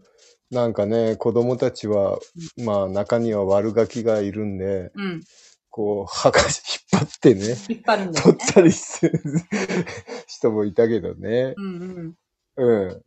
[0.50, 2.18] なんかね、子供たちは、
[2.56, 5.20] まあ中には悪ガキがいるんで、うん。
[5.70, 6.62] こう、はがし、
[6.94, 8.32] 引っ張ってね、引っ張るんだよね。
[8.32, 9.20] 取ったりする
[10.28, 11.54] 人もいたけどね。
[11.56, 12.14] うん
[12.56, 12.84] うん。
[12.86, 13.02] うん。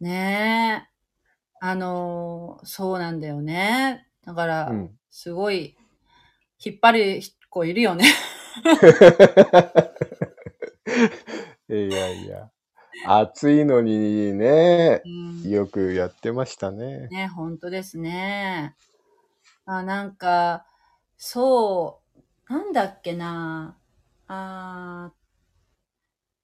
[0.00, 0.90] ねえ。
[1.62, 4.06] あのーそうなんだよね。
[4.24, 4.90] だから、うん。
[5.10, 5.76] すごい、
[6.64, 8.04] 引っ張る子いるよね。
[11.68, 12.50] いやいや。
[13.06, 17.08] 暑いのにねう、んよくやってましたね。
[17.08, 18.74] ね、本当ですね。
[19.64, 20.66] あ、なんか、
[21.16, 22.02] そ
[22.48, 23.78] う、なんだっけな。
[24.26, 25.20] あー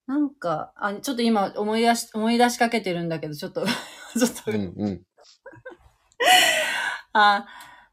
[0.07, 5.03] なんか、あ、ちょっと今思い出し、思い出しかけてるんだけど、ちょっと、 ちょっと、うんうん。
[7.13, 7.47] あ、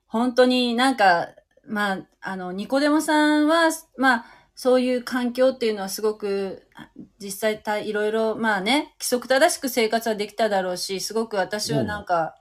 [0.06, 1.30] 本当になんか、
[1.66, 12.36] まあ、あの、ニコデモさんは、まあ、そういう環境っていうのはすごく、あ実際たいろいろ、まあね、規則正しく生活はできただろうし、すごく私はなんか、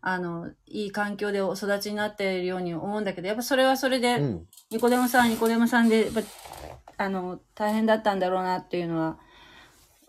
[0.00, 4.46] あの、いい環境でお育ちになっているように思うんだけど、やっぱそれはそれで、うん。
[4.70, 6.20] ニコデモさんはニコデモさんで、やっぱ
[6.98, 9.18] あの、大変だったんだろうなっていうのは、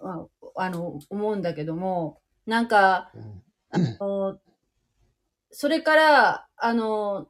[0.02, 3.12] まあ、あの、思うんだけども、なんか、
[3.70, 4.40] あの、
[5.52, 7.28] それから、あの、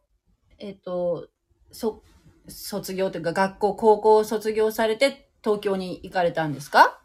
[0.60, 1.30] えっ、と、
[1.72, 2.04] そ、
[2.48, 7.02] 卒業というか学校、高校を卒業されて東京に行かれたんですか？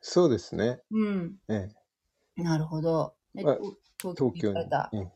[0.00, 0.80] そうですね。
[0.90, 1.36] うん。
[1.48, 1.68] え
[2.36, 3.14] え、なるほど。
[3.36, 3.58] えはい
[4.00, 4.90] 東東京に行かれた？。
[4.92, 5.10] うん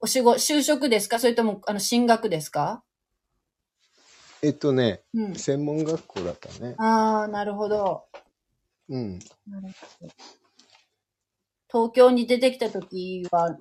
[0.00, 1.18] お仕事、就職ですか？
[1.18, 2.84] それとも、あの、進学ですか？
[4.42, 5.34] えっとね、うん。
[5.34, 6.76] 専門学校だったね。
[6.78, 8.06] ああ、なるほど。
[8.88, 9.18] うん。
[9.48, 9.68] なる
[10.00, 10.12] ほど
[11.70, 13.56] 東京に出てきた時は、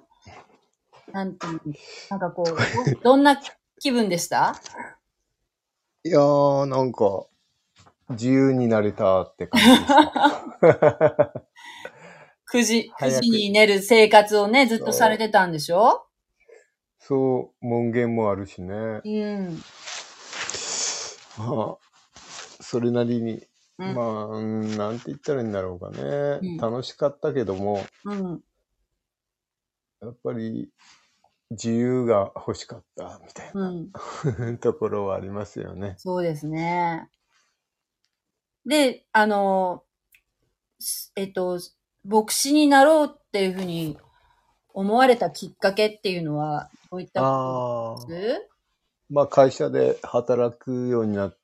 [1.11, 1.61] なんていう、
[2.09, 3.39] なんかこう、どどんな
[3.79, 4.55] 気分でした？
[6.03, 7.25] いやー、なんか、
[8.09, 10.53] 自由になれたって感じでした。
[12.53, 16.05] ?9 時、9早く時に寝る生活をね、ずっとされてたんでしょ？
[16.99, 18.73] そう、門限もあるしね。
[19.03, 19.61] うん。
[21.37, 21.77] まあ、
[22.61, 23.45] それなりに、
[23.79, 26.39] うんまあ、うんなんて言ったらいいんだろうかね。
[26.41, 28.41] うん楽しかったけども、うん。
[30.01, 30.69] やっぱり
[31.51, 33.91] 自由が欲しかったみたいうん。
[34.51, 35.95] な ところはありますよね。
[35.97, 37.09] そうですね。
[38.65, 39.83] で、あの、
[40.79, 41.59] すえっと、
[42.03, 43.97] 牧師になろうっていうふうに
[44.73, 48.07] 思われたきっかけっていうのは、どういったこと。
[48.07, 48.49] です？
[49.09, 51.37] まあ会社で働くようになっ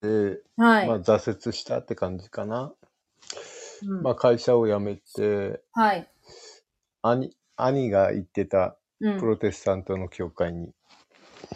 [0.00, 0.88] て、はい。
[0.88, 2.72] まあ挫折したって感じかな。
[3.82, 6.08] うんまあ会社を辞めて、はい。
[7.02, 10.72] 兄、兄が行ってたうんプロテスタントの教会に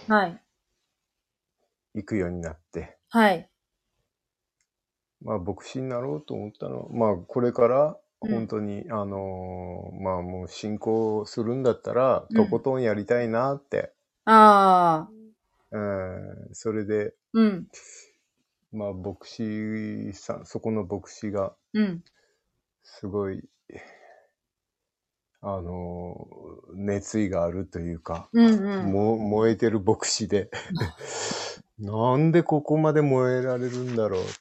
[0.08, 0.42] はい。
[1.94, 3.48] 行くようになって、はい。
[5.24, 13.92] まあ牧師になろうと思ったのは、まあこれからうん本当に、あのーまあもう信仰するんだったら、うんとことんやりたいなって、
[14.24, 15.10] ああ。
[15.72, 17.66] うん、それで、うん。
[18.72, 22.04] まあ牧師さん、そこの牧師がうん。
[22.84, 23.42] すごい、
[25.42, 26.42] あのー
[26.74, 28.92] 熱意があるというか、うんうん。
[28.92, 30.50] も燃えてる牧師で、
[31.78, 34.32] なんでここまで燃えられるんだろうって。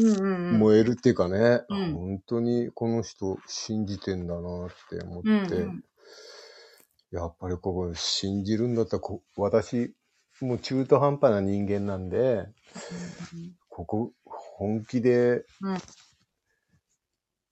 [0.00, 0.58] うんうんうん。
[0.58, 5.84] 燃えるっていうかね、うん本当にこの人信じてんだなって思って、うんうん
[7.10, 9.92] やっぱりここ信じるんだったらこ、私、
[10.40, 12.46] もう中途半端な人間なんで、
[13.68, 15.78] ここ本気でうん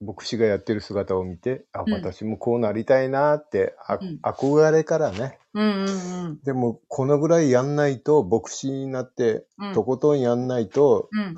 [0.01, 5.39] 牧師がやってる姿を見て、あ、うん私もこうなりたいなって、あうん憧れからね。
[5.55, 6.41] うんうんうん。
[6.43, 11.37] でも、このぐらいやんないと、牧師になって、うんとことんやんないと、うん。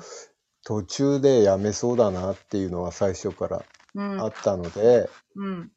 [0.63, 3.63] 途中でやめそうだなっていうのは最初から
[3.95, 4.21] うん。
[4.21, 5.71] あったので、うん。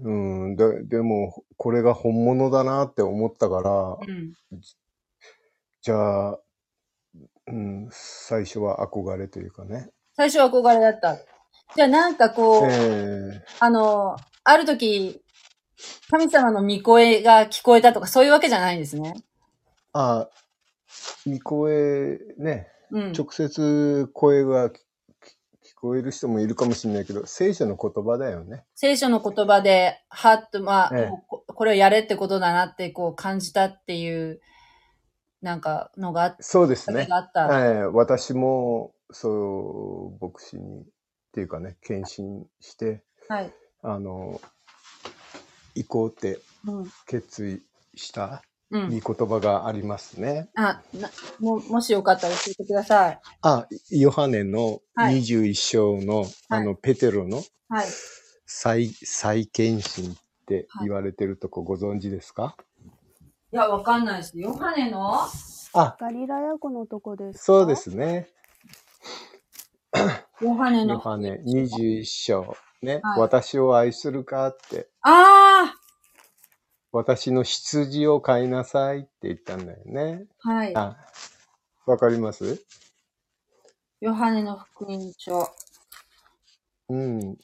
[0.00, 0.10] う
[0.50, 4.32] ん、ででも、これが本物だなって思ったから、うん。
[5.82, 6.40] じゃあ、
[7.46, 9.90] うん、最初は憧れというかね。
[10.18, 11.16] 最初は憧れだった。
[11.76, 15.22] じゃあなんかこう、えあの、ある時、
[16.10, 19.14] 神様の御声が聞こえたとかそういうわけじゃないんですね。
[19.14, 19.22] ー、
[19.92, 20.28] あ、
[21.24, 23.12] 見声ね、うん。
[23.12, 28.64] 直接声が聞聞こえる人もいるかもしれないけど、聖書の言葉だよね。
[28.74, 34.40] 聖書の言葉で、はっと、まあ、えここれをやれってことだなってこう感じたっていう、
[35.42, 37.18] なんかのがあっそうですねが。
[37.18, 37.68] あった。
[37.70, 40.84] ええ私も、そう、牧師に、っ
[41.32, 43.52] ていうかね、献身して、はい。
[43.82, 44.40] あの、
[45.74, 46.92] 行こうってうん。
[47.06, 47.62] 決意
[47.98, 49.00] したうん。
[49.00, 50.50] 御言葉がありますね。
[50.54, 53.20] あ、な、も、もしよかったら教えてください。
[53.42, 57.86] あ、ヨハネのはい21章の、あの、ペテロのはい。
[58.46, 60.16] 再、再献身っ
[60.46, 62.56] て言われてるとこご存知ですか、
[63.52, 64.38] いや、わかんないです。
[64.38, 65.14] ヨハネの？
[65.74, 67.44] あ、ガリラヤ湖のとこですか？
[67.44, 67.76] そうで。
[67.76, 68.28] すね。
[70.40, 70.94] ヨハネの。
[70.94, 72.56] ヨハネ21章。
[72.80, 75.74] ね、はい私を愛するかって、あ
[76.92, 80.26] 私の羊を飼いなさいって言ったんだよね。
[80.44, 80.76] あはい。
[80.76, 80.96] あ、
[81.86, 82.64] わかります？
[84.00, 85.48] ヨハネの福音書。
[86.88, 87.36] うん。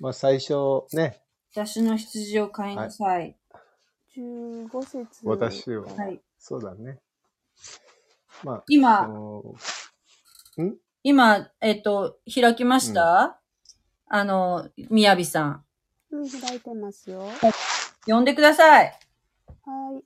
[0.00, 0.54] まあ最初
[0.94, 1.20] ね、
[1.52, 3.36] 私の羊を飼いなさい。
[4.16, 5.28] 15節。
[5.28, 6.20] 私をはい。
[6.38, 7.00] そうだね。
[8.42, 9.08] まあ、そ今、
[10.58, 13.40] の今、えっと、開きました、
[14.06, 15.64] あの、みやびさん。
[16.10, 17.28] うん、開いてますよ。
[18.06, 18.98] 呼んでください。
[19.64, 20.04] はい。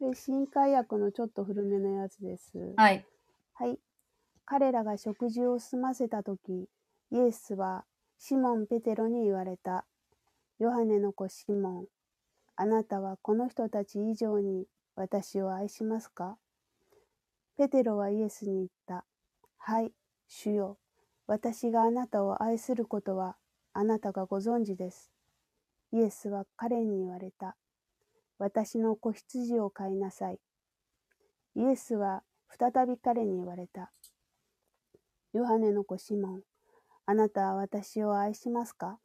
[0.00, 2.74] で新海薬のちょっと古めのやつです。
[2.76, 3.04] はい。
[3.54, 3.78] はい。
[4.46, 6.68] 彼らが食事を済ませたとき、
[7.10, 7.84] イエスは
[8.18, 9.84] シモン・ペテロに言われた。
[10.58, 11.86] ヨハネの子シモン、
[12.56, 16.36] あなたはこの人たち以上に私を愛しますか？
[17.60, 19.04] ペテロはイエスに言った。
[19.58, 19.92] はい、
[20.26, 20.78] 主よ。
[21.26, 23.36] 私があなたを愛することは
[23.74, 25.12] あなたがご存知です。
[25.92, 27.58] イエスは彼に言われた。
[28.38, 30.38] 私の子羊を飼いなさい。
[31.54, 33.92] イエスは再び彼に言われた。
[35.34, 36.40] ヨハネの子シモン、
[37.04, 38.98] あなたは私を愛しますか？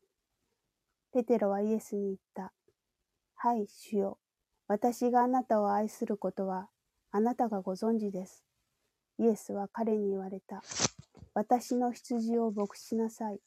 [1.11, 2.53] ペテロはイエスに言った。
[3.35, 4.17] はい、主よ。
[4.69, 6.69] 私があなたを愛することは
[7.15, 8.43] あなたがご存知です。
[9.19, 10.61] イエスは彼に言われた。
[11.33, 13.39] 私の羊を牧しなさい。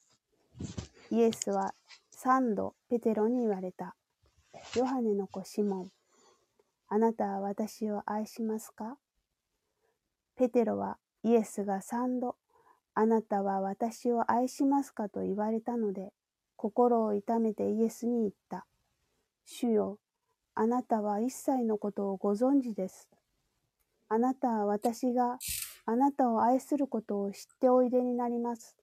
[1.11, 1.75] イエスは
[2.11, 3.95] 三度ペテロに言われた。
[4.75, 5.91] ヨハネの子シモン、
[6.89, 8.97] あなたは私を愛しますか？
[10.35, 12.37] ペテロはイエスが三度、
[12.95, 15.11] あなたは私を愛しますか？
[15.11, 16.15] と言われたので、
[16.57, 18.65] 心を痛めてイエスに言った。
[19.45, 19.99] 主よ、
[20.55, 23.11] あなたは一切のことをご存知です。
[24.11, 25.39] あなたは私が
[25.85, 28.77] あなたを愛することを知っておいでになります。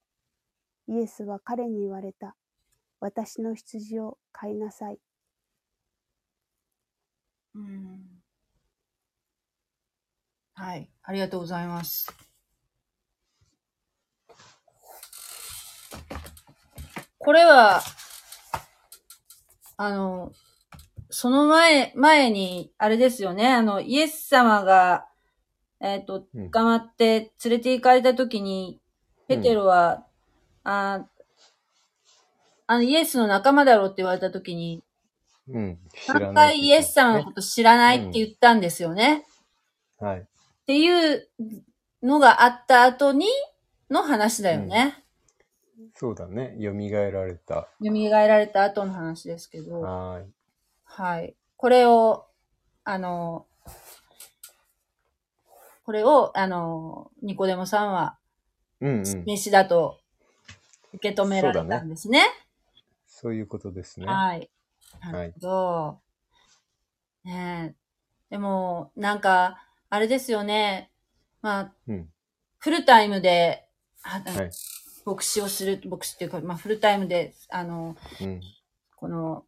[0.87, 2.35] イエスは彼に言われた。
[2.99, 4.99] 私の羊を飼いなさい。
[7.55, 8.25] うん
[10.57, 10.89] はい。
[11.03, 12.07] ありがとうございます。
[17.17, 17.81] これは、
[19.75, 20.31] あの、
[21.09, 25.07] その前、前に、あれですよね、あの、イエス様が、
[25.81, 28.79] えっ、と、うん捕まって連れて行かれた時に、
[29.27, 30.05] ペテロは、
[30.63, 31.05] あ
[32.67, 34.83] あの、イエスの仲間だろうって言われた時に、
[35.47, 35.79] うん。
[35.93, 39.25] 知何らない回イエス様のこと知らないって言ったんですよね。
[39.99, 40.19] はい。
[40.21, 40.25] っ
[40.65, 41.27] ていう
[42.01, 43.27] のがあった後に
[43.89, 45.03] の話だよね。
[45.93, 46.57] そうだね。
[46.59, 46.71] 蘇
[47.11, 47.67] られた。
[47.81, 49.81] 蘇られた後の話ですけど。
[49.81, 50.27] はーい。
[50.83, 51.35] はい。
[51.57, 52.25] これを、
[52.83, 53.45] あの、
[55.85, 58.17] これを、あの、ニコデモさんは、
[58.81, 59.23] うんうん。
[59.25, 59.99] 飯だと
[60.93, 62.25] 受け止められたんですね。
[63.05, 64.07] そういうことですね。
[64.07, 64.49] はい。
[65.01, 65.99] なるほど。
[67.23, 67.75] ね
[68.31, 68.31] え。
[68.31, 70.91] でも、なんか、あれですよね。
[71.43, 72.09] まあ、うん。
[72.57, 73.67] フルタイムで、
[74.01, 74.51] あはい。
[75.05, 78.41] 牧師をする、牧師っていうか、まあ、フルタイムで、あの、うん。
[78.95, 79.45] この、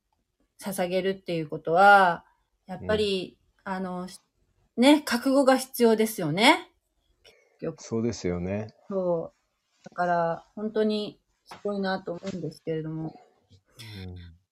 [0.62, 2.26] 捧げるっていうことは、
[2.68, 4.08] やっぱり、あの、
[4.78, 6.72] ね、覚悟が必要ですよね。
[7.80, 8.74] そうですよね。
[8.90, 9.90] そう。
[9.90, 13.16] だから、本当にすごいなと思うんですけれども。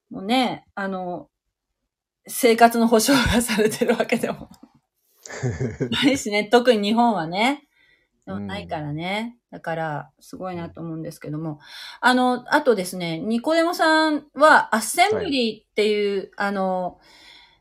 [0.09, 1.29] もうね、あの、
[2.27, 4.49] 生活の保障がされてるわけでも
[5.91, 7.67] ないしね、特に日本はね、
[8.25, 9.37] でもないからね。
[9.51, 11.59] だから、すごいなと思うんですけども。
[12.01, 16.99] あの、あとですね、ニコデモさんは、アッセンブリーっていう、あの、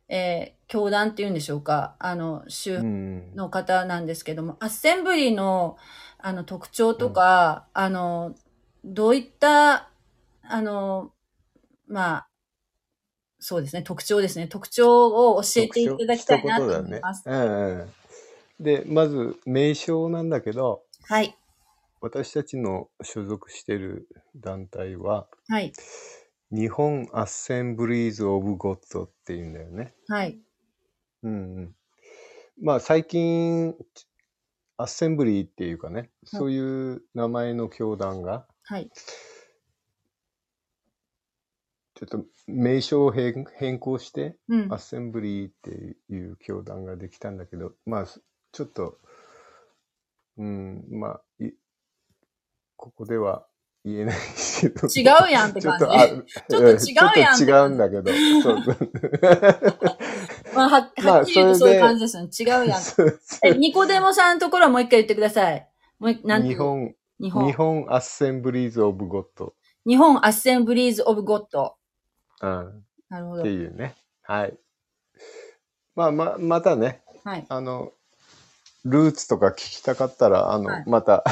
[0.09, 3.37] えー教団っていうんでしょうか、あの、宗うん。
[3.37, 5.77] の方なんですけども、アッセンブリーの、
[6.19, 8.35] あの、特徴とか、あの、
[8.85, 9.91] どういった、
[10.43, 11.13] あの、
[11.87, 12.29] まあ、
[13.39, 14.49] そうですね、特徴ですね。
[14.49, 17.29] 特徴を教えていただきたいなと思います。
[17.29, 17.35] ね。
[17.35, 17.89] うんう
[18.61, 18.65] ん。
[18.65, 21.37] で、まず、名称なんだけど、はい。
[22.01, 25.73] 私たちの所属してる団体は、はい。
[26.55, 29.93] 日本アッセンブリーズ・オブ・ゴッドっていうんだよね。
[30.07, 30.39] はい。
[31.25, 31.75] うんうん。
[32.63, 33.75] まあ最近、
[34.77, 38.89] アッセンブリーっていうかね、そういう名前の教団が、はい。
[41.97, 44.79] ちょっと名称を変変更して、うんアッ。
[44.79, 49.01] センブリーっていう教団ができたんだけど、まあ、ちょっと、
[50.37, 51.51] うん、まあ、い
[52.77, 53.45] ここでは
[53.85, 54.17] 言えない
[54.61, 54.89] けど。
[54.89, 58.11] 違うやんって感じちょっと、違うやん違うんだけど。
[58.43, 58.63] そう
[60.55, 62.31] まあ、はまあはっきり言うとそういう感じですよね。
[62.39, 62.81] 違うやん。
[63.45, 65.69] え、ニコデモさんのところはもう一回言ってください。
[65.99, 67.47] もう一なん日本、日本。
[67.47, 69.55] 日本アッセンブリーズ・オブ・ゴッド。
[69.87, 71.77] 日本アッセンブリーズ・オブ・ゴッド。
[72.41, 72.85] うん。
[73.11, 73.53] なるほどって。
[73.53, 73.97] いうね。
[74.23, 74.57] はい。
[75.95, 77.47] まあ、ま、またね、はい。
[77.49, 77.93] あの、
[78.85, 81.25] ルーツとか聞きたかったら、あの、はいまた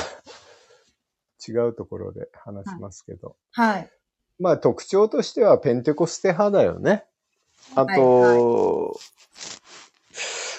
[1.47, 3.37] 違うところで話しますけど。
[3.53, 3.91] はい。
[4.39, 7.05] まあ特徴としてはペンテコステ派だよね。
[7.75, 8.99] あと、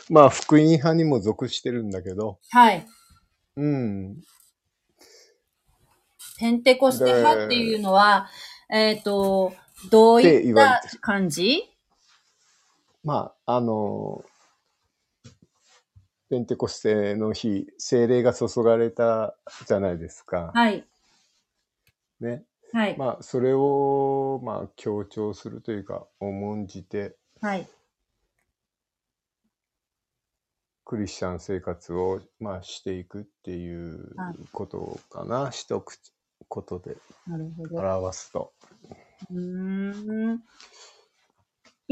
[0.09, 2.87] まあ福音派にも属してるんだけど、はい。
[3.55, 4.21] うん。
[6.39, 8.27] ペンテコステ派っていうのは、
[8.69, 9.53] えっ、と、
[9.91, 11.69] どういった感じ？
[13.03, 14.23] まあ、あの、
[16.33, 20.49] ペンテコステの日、精霊が注がれたじゃないですか。
[20.51, 20.83] はい。
[22.19, 22.43] ね。
[22.71, 22.97] はい。
[22.97, 27.67] まあ、それを、まあ、強調するというか、重んじて、はい。
[30.83, 35.51] クリスチャン生活を、まあ、していくっていうはいことかな。
[35.51, 35.99] 一口
[36.47, 37.77] ことでなるほど。
[37.77, 38.53] 表すと。
[39.29, 40.43] うーん。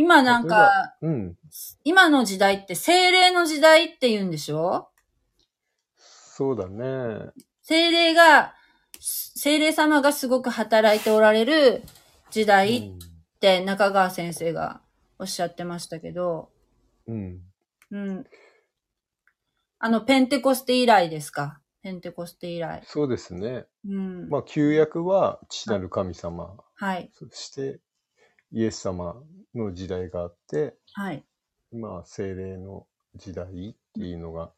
[0.02, 1.38] 今なんか、うん。
[1.84, 4.90] 今の時代って精霊の時代って言うんでしょ？
[5.96, 7.30] そうだね。
[7.62, 8.56] 精霊が、
[9.00, 11.84] 精霊様がすごく働いておられる
[12.32, 14.82] 時代って中川先生が
[15.20, 16.50] おっしゃってましたけど、
[17.06, 17.42] うん。
[17.92, 18.10] うん。
[18.10, 18.26] うん。
[19.78, 21.62] あの、ペンテコステ以来ですか？
[21.84, 22.82] ペンテコステ以来。
[22.88, 23.66] そうですね。
[23.88, 24.30] うん。
[24.30, 26.58] まあ、旧約は父なる神様。
[26.74, 27.12] はい。
[27.14, 27.80] そして、
[28.54, 29.16] イエス様
[29.56, 31.24] の時代があって、はい。
[31.72, 32.86] 今は精霊の
[33.16, 34.52] 時代っていうのが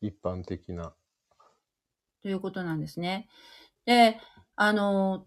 [0.00, 0.92] 一般的な。
[2.22, 3.28] ということなんですね。
[3.84, 4.20] で、
[4.56, 5.24] あの、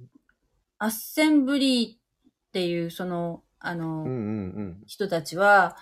[0.77, 1.99] アッセンブリーっ
[2.51, 4.11] ていう、その、あの、うんう
[4.61, 5.77] ん人たちは。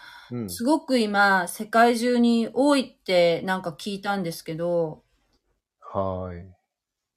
[0.47, 5.03] すごく今、世界中に多いってなんか聞いたんですけど、
[5.79, 6.45] はい。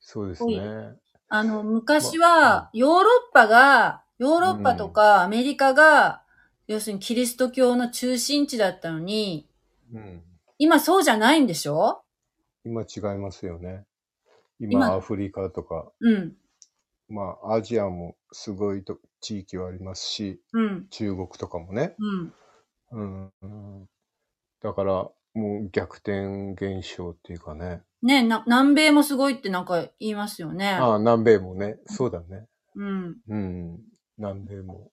[0.01, 0.97] そうですね。
[1.29, 6.23] あの、昔まは、ヨーロッパが、ヨーロッパとかアメリカが、
[6.69, 9.49] 要するにキリスト教の中心地だったのに、
[9.93, 10.23] うん。
[10.59, 12.05] 今そうじゃないんでしょ？
[12.65, 13.85] 今違いますよね。
[14.61, 16.37] 今今、アフリカとか、うん、
[17.09, 21.97] まあ、アジアもすごいと地域はありますし、うん、中国とかもね。
[21.99, 22.33] うん。
[22.93, 23.33] うん。
[23.43, 23.89] うん
[24.63, 27.83] だから、もう逆転現象っていうかね。
[28.05, 30.69] ねな、南米もすごいってなんか言いますよね。
[30.75, 31.79] ああ、南米もね。
[31.87, 32.47] そうだね。
[32.77, 33.17] うん。
[33.29, 33.81] うん。
[34.19, 34.91] 南米も。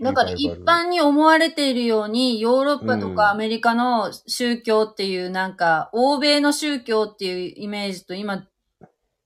[0.00, 8.46] だから一般に思われているように、ヨーロッパとうんかアメリカの宗教っていうなんか、欧米の宗教っていうイメージと今、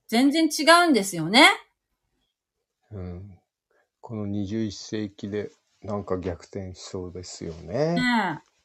[0.07, 1.47] 全然違うんですよね。
[2.91, 3.37] うん。
[4.01, 5.49] この21世紀で
[5.81, 7.95] なんか逆転しそうですよね。
[7.95, 8.55] ねえ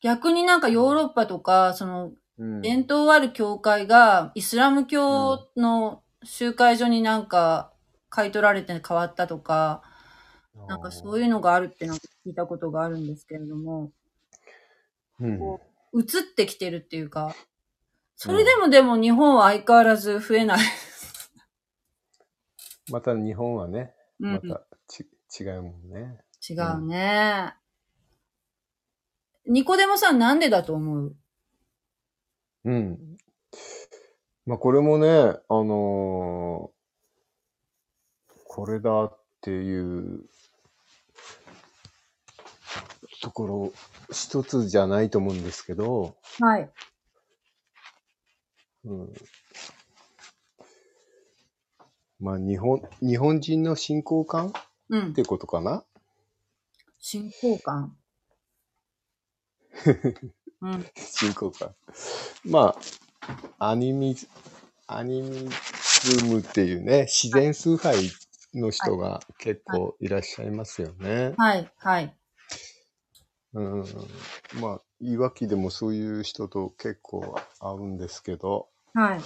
[0.00, 2.62] 逆になんかヨーロッパとか、そのうん。
[2.62, 7.69] 伝統ある教会がイスラム教の集会所になんか
[8.10, 9.82] 買い取られて変わったとか、
[10.68, 13.92] なんかそういうのがあるってなんか聞いたことがあるんですけれども、
[15.20, 15.38] うん。
[15.38, 15.60] こ
[15.94, 16.04] 移っ
[16.36, 17.34] てきてるっていうか、
[18.16, 20.58] それでもでも日本は相変わらず増えない。
[22.90, 25.08] また日本はね、うんまたち、
[25.40, 26.18] 違うもんね。
[26.48, 27.54] 違うね。
[29.46, 31.16] ニコデモさんなんでだと思う？
[32.64, 33.16] うん。
[34.46, 36.79] まあこれもね、あのー
[38.52, 40.24] これだっていう
[43.22, 43.72] ところ
[44.10, 46.68] 一つじゃないと思うんですけど、はい。
[48.86, 49.12] うん、
[52.18, 54.52] まあ日本、日本人の信仰感っ
[54.88, 55.14] うん。
[55.14, 55.84] てことかな？
[56.98, 57.96] 信仰感。
[60.60, 60.84] うん。
[60.96, 61.76] 信仰感。
[62.44, 62.74] ま
[63.58, 64.26] あ、アニミズ、
[64.88, 65.48] アニミ
[66.02, 68.10] ズムっていうね、自然崇拝
[68.54, 71.34] の人が結構いらっしゃいますよね。
[71.36, 72.16] はい、はい。
[73.54, 73.84] うん。
[74.60, 79.20] まあ、いわきでもそういう人と結構会うんですけど、はい。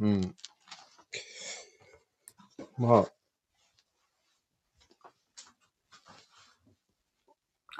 [0.00, 0.34] うん。
[2.76, 3.12] まあ、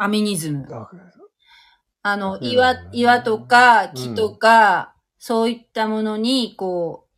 [0.05, 0.67] アミニズム。
[0.67, 0.91] だ
[2.03, 7.09] あの、うん岩、岩とか木とか、そういったものに、こ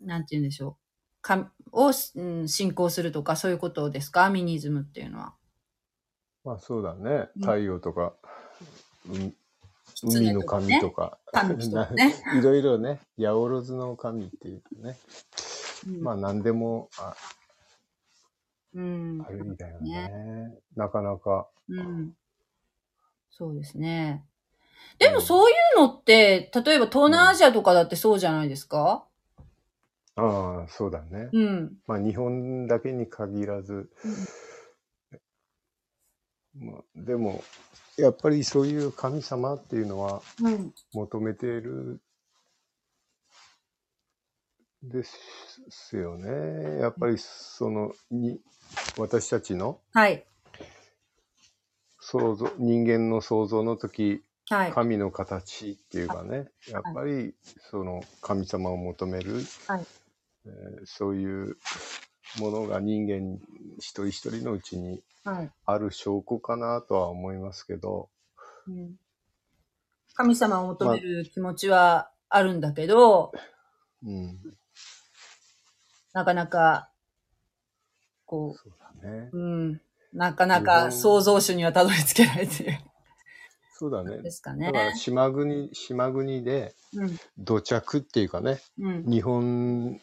[0.00, 0.76] う、なんて言うんでしょう。
[1.22, 4.24] かを、うん、信仰するとか、そういうことですか？
[4.26, 5.34] アミニズムっていうのは。
[6.44, 7.28] まあそうだね。
[7.36, 8.14] うん太陽とか、
[9.08, 9.34] うん
[9.94, 14.96] 狐海の神とか、神とかね いろいろね、八百万の神っていうね。
[15.86, 17.14] うんまあ何でもあ
[18.74, 19.30] うんあ。
[19.30, 20.58] るんだよね。
[20.76, 21.48] なかなか。
[21.68, 22.16] うん。
[23.30, 24.24] そうですね。
[24.98, 29.06] でもそういうのって、例えば東南アジアとかだってそうじゃないですか？
[30.16, 31.30] ああ、そうだね。
[31.32, 31.72] うん。
[31.86, 33.90] まあ日本だけに限らず、
[36.54, 37.42] まあ、でも、
[37.96, 40.72] やっぱりそういう神様っていうのはうん。
[40.92, 42.00] 求めている
[44.82, 46.80] ですよね。
[46.80, 48.40] やっぱりその、に、
[48.98, 50.24] 私たちのはい。
[52.00, 54.72] 想像、人間の想像の時、はい。
[54.72, 57.34] 神の形っていうかね、やっぱり
[57.70, 59.36] その神様を求める、
[59.66, 59.86] はい
[60.46, 61.56] えーそういう
[62.38, 63.38] ものが人間
[63.78, 65.50] 一人一人のうちにはい。
[65.66, 68.08] ある証拠かなとは思いますけど、
[68.66, 68.96] うん
[70.14, 73.32] 神様を求める気持ちはあるんだけど、
[74.04, 74.38] うん、
[76.12, 76.90] なかなか、
[78.26, 78.72] こそう
[79.02, 79.30] だね。
[79.32, 79.40] う、う
[79.70, 79.80] ん、
[80.12, 82.78] なかなか創造主にはたどり着けないっていう。
[83.78, 84.30] そうだねで。
[84.30, 84.96] すかだからね。
[84.98, 87.18] 島国、島国でうん。
[87.38, 89.04] 土着っていうかね、うん。
[89.10, 89.98] 日本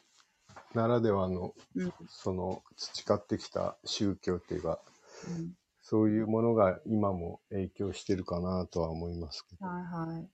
[0.73, 1.93] ならではのうん。
[2.07, 4.79] その培ってきた宗教っていうか、
[5.27, 9.65] うんそういうものが今も影響してるかなとは思いますけど。
[9.65, 10.29] はいはい。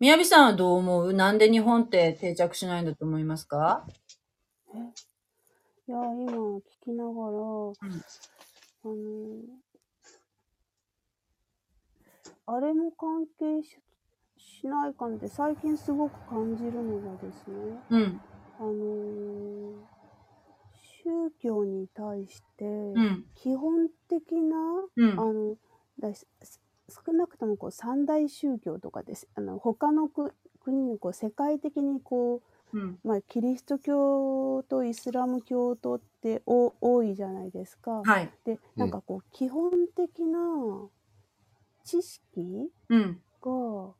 [0.00, 1.12] 宮城さんはどう思う？
[1.12, 3.86] なんで日本って定着しないんだと思いますか？
[4.74, 9.38] いや、今聞きながら、あの、
[12.46, 13.78] あれも関係し
[14.38, 17.54] しないかなって最近すごく感じるのがですね、
[17.90, 18.20] うん。
[18.58, 19.96] あのー
[21.04, 23.24] 宗教に対して、うん。
[23.36, 24.56] 基本的な、
[24.96, 25.20] うん。
[25.20, 25.56] あの
[26.88, 32.42] 少なくともこう三大宗教とかですあの他のく国にこう世界的にこ
[32.72, 32.98] うん。
[33.04, 38.02] う、まあ、キリスト教とイスラム教とってお多いじゃないですか。
[38.04, 38.30] はい。
[38.44, 40.38] でなんかこう基本的な
[41.84, 43.20] 知識うん。
[43.40, 43.94] が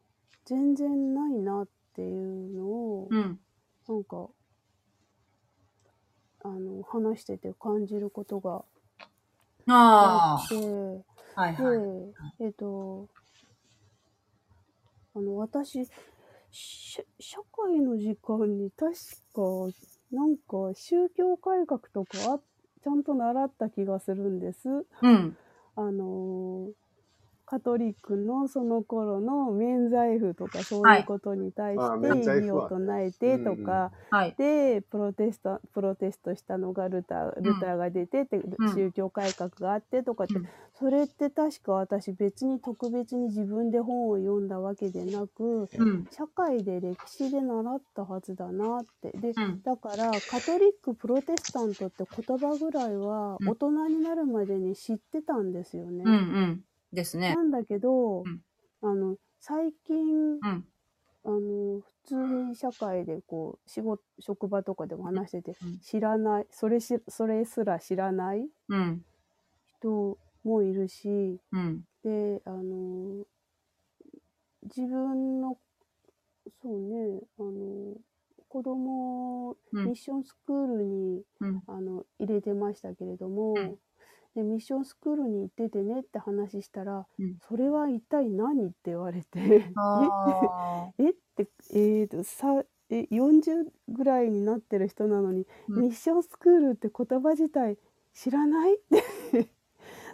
[0.45, 3.39] 全然ないなっていうのを、うん。
[3.89, 4.29] なんか
[6.47, 8.63] あの話してて感じることが
[9.67, 10.55] ああって。
[10.55, 11.41] あ。
[11.41, 11.75] はいでは
[12.41, 13.09] い。、えっ、と、
[15.17, 15.85] あの、私、
[16.53, 18.95] し社会の時間に確
[19.35, 19.43] か、
[20.13, 22.39] なんか宗教改革とかあ
[22.83, 24.69] ちゃんと習った気がするんです。
[25.03, 25.37] うん。
[25.75, 26.86] あのー
[27.47, 34.37] カトリックのその頃の免罪符とかそういうことに対あして異議を唱えてとか、はい。
[34.37, 38.67] でプロテストプロテストしたのがルタールターが出てって、ん。
[38.67, 40.51] 宗教改革があってとかって、うん。
[40.75, 46.09] それって確か私別に特別に自分で本を読んだわけでなくうん。
[46.11, 49.13] 社会で歴史で習ったはずだなって。
[49.19, 49.63] でうん。
[49.65, 53.49] だからカトリックプロテスタントって言葉ぐらいはうん。
[53.49, 56.19] 大人になるまでに知ってたんですよね。
[56.97, 57.43] ですねな。
[57.45, 58.41] んだけど、うん
[58.83, 60.65] あの最近うん。
[61.25, 69.05] あの普通に社会でこう仕事職場とかでも話してて、うん知らないそれしそれすら知らないうん。
[69.79, 71.85] 人もいるしうん。
[72.05, 73.25] であの
[74.63, 75.59] 自分の
[76.63, 77.95] そうねあの
[78.49, 83.77] 子供をうんミッションスクールに、うんあの入れてましたけれども、うん
[84.37, 88.67] でミッションスクールに行っててねって話したら、うんそれは一体何？
[88.67, 89.65] って言われて。
[89.75, 91.11] あ え？
[91.11, 95.83] ってえーとさえ40ぐらいになってる人なのに、うん。
[95.85, 97.79] ミッションスクールって言葉自体
[98.13, 98.75] 知らない？
[98.77, 98.79] っ
[99.33, 99.51] て。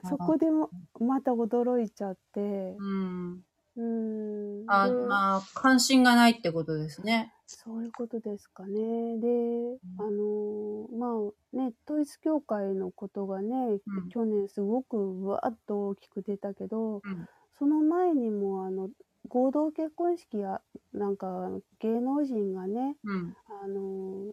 [0.08, 0.70] そこでも
[1.00, 2.40] また驚いちゃって。
[2.40, 3.44] ーうん。
[3.76, 7.32] うーんあ、でまあ、関心がないってことですね。
[7.46, 9.18] そういうことですかね。
[9.18, 11.06] で、あのーま
[11.54, 18.88] あね、統一教会のことがね、うん去年すごくわーっと大きく出たけど、うんその前にもあの
[19.28, 20.60] 合同結婚式や
[20.92, 21.50] なんか
[21.80, 23.36] 芸能人がね、うん。
[23.62, 24.32] あのー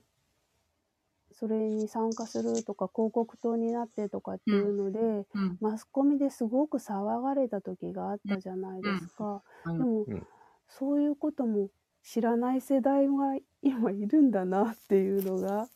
[1.39, 5.57] それに参加するとか広告塔になってとかっていうので、うん。
[5.61, 9.41] マスコミですごく騒がれた時があったじゃないですか。
[9.65, 9.77] うん。
[9.77, 10.27] でも、うん。
[10.67, 11.69] そういうことも
[12.03, 15.69] 知らない世代が今いるんだなっていうのが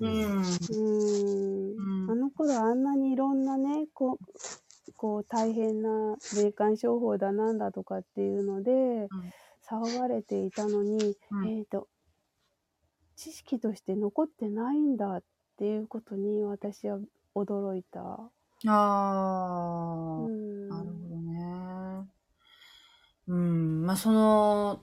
[0.00, 0.42] うん。
[2.10, 9.08] あの頃あんなにいろんなねこうこう大変な霊感商法だなんだとかっていうので
[9.66, 11.48] 騒がれていたのに、うん。
[11.48, 11.88] えー、と
[13.20, 15.22] 知識として残ってないんだっ
[15.58, 16.98] ていうことに私は
[17.36, 18.00] 驚いた。
[18.00, 18.30] あ
[18.66, 22.08] あ、うんなるほどね。
[23.28, 23.84] うん。
[23.84, 24.82] まあ、その、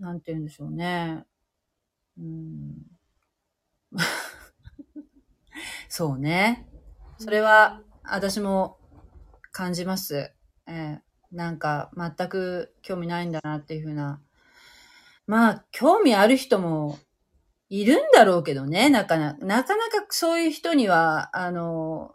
[0.00, 1.24] なんて言うんでしょうね。
[2.18, 2.82] うん。
[5.88, 6.66] そうね。
[7.18, 8.76] それは、私も
[9.52, 10.32] 感じます。
[10.66, 14.20] ええなんか、全く興味ないんだなっていうふうな。
[15.28, 16.98] まあ、興味ある人も
[17.70, 19.46] いるんだろうけどね、なかなか。
[19.46, 22.12] なかなかそういう人には、あの、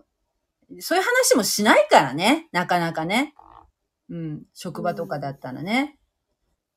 [0.80, 3.34] そういう話もしないからね、なかなかね。
[4.10, 5.98] うん、職場とかだったらね。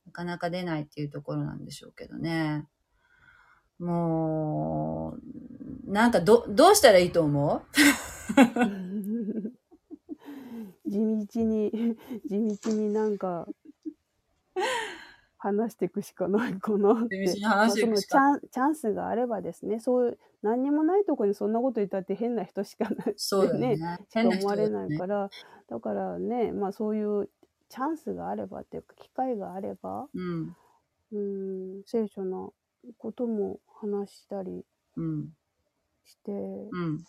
[0.07, 2.67] なかなか出ないっていうところなんでしょうけどね。
[3.81, 5.17] も
[5.87, 7.63] う、なんかど、どうしたらいいと思う？
[10.89, 11.71] 地道に
[12.27, 13.47] 地道になんか
[15.39, 23.77] 話していくしかない かなって地道に話していくしかまあそのチャンチャンスがあればですねそういう何にもないとこにそんなこと言ったって変な人しかないそうだよね。
[23.77, 25.31] しか変な人思われないから、
[25.69, 27.29] だからねまあそういう
[27.69, 30.57] チャンスがあればっていうか機会があればうん。
[31.11, 32.53] うん聖書の
[32.99, 34.65] ことも話したり
[34.97, 35.33] うん。
[36.05, 37.05] して、うん。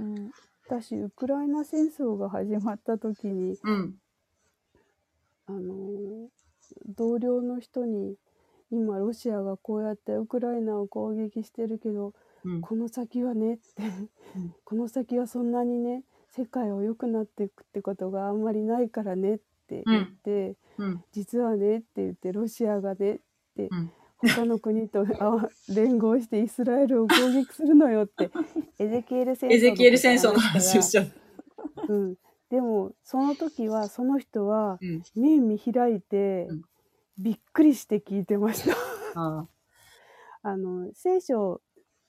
[0.00, 0.30] うん、
[0.66, 3.98] 私ウクライナ戦争が始まった時にうん。
[5.46, 6.28] あのー
[6.86, 8.16] 同僚の人に
[8.70, 12.12] 今ロシアがこうやってウクライナを攻撃してるけど
[12.44, 12.60] うん。
[12.60, 13.82] この先はねって、
[14.64, 21.04] この先はそんなにね世界は良くなっていくってことがあんまりないからねって言って、うん。
[21.12, 23.18] 実はねって言ってロシアがねっ
[23.56, 28.32] て、うん他の国とあ連合してイスラエルを攻撃するのよって
[28.76, 29.48] エゼキエル戦
[30.16, 31.06] 争の話をししちゃう。
[31.86, 32.16] うん、
[32.50, 35.02] でもその時はその人はうん。
[35.14, 36.62] 目見開いて、うん
[37.18, 38.76] びっくりして聞いてました。
[39.14, 39.46] あ
[40.42, 41.60] あ の聖書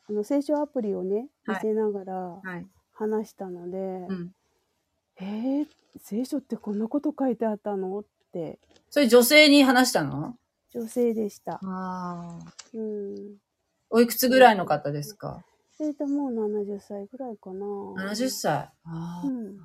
[0.07, 2.36] あの聖書アプリをね見はいせながらあ。
[2.41, 2.68] はい。
[2.91, 4.36] 話したので、うん。
[5.22, 5.68] えー、
[5.99, 7.99] 聖書ってこんなこと書いてあったの？
[7.99, 8.03] っ
[8.34, 10.38] てそれ女性に話したの？
[10.72, 11.53] 女性でした。
[11.53, 12.39] ああ。
[12.74, 13.38] うん。
[13.89, 15.43] おいくつぐらいの方ですか？
[15.72, 17.66] それともう70歳ぐらいかな。
[17.66, 18.51] ?70 歳。
[18.53, 19.22] ああ。
[19.26, 19.57] うん。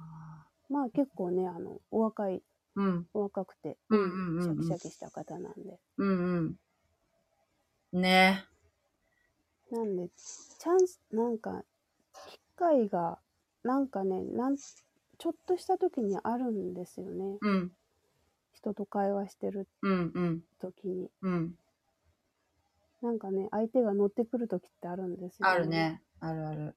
[0.70, 2.40] まあ結構ね、あの、お若い、
[2.76, 3.06] うん。
[3.14, 5.78] お若くて、うんうんうんうんシャキシャキした方なんで。
[5.98, 6.56] うん
[7.92, 8.00] うん。
[8.00, 8.44] ね
[9.70, 11.64] なんで、チャンス、なんか、
[12.28, 13.18] 機会が、
[13.62, 17.38] なんかね、なん、ちょっとした時にあるんですよね。
[17.40, 17.72] うん。
[18.52, 20.44] 人と会話してるうんうん。
[20.60, 21.10] 時に。
[21.22, 21.54] うん。
[23.02, 25.66] なんかね、相手が乗ってくる時ってあるんですよ、ある。
[25.66, 26.02] ね。
[26.20, 26.76] あるある。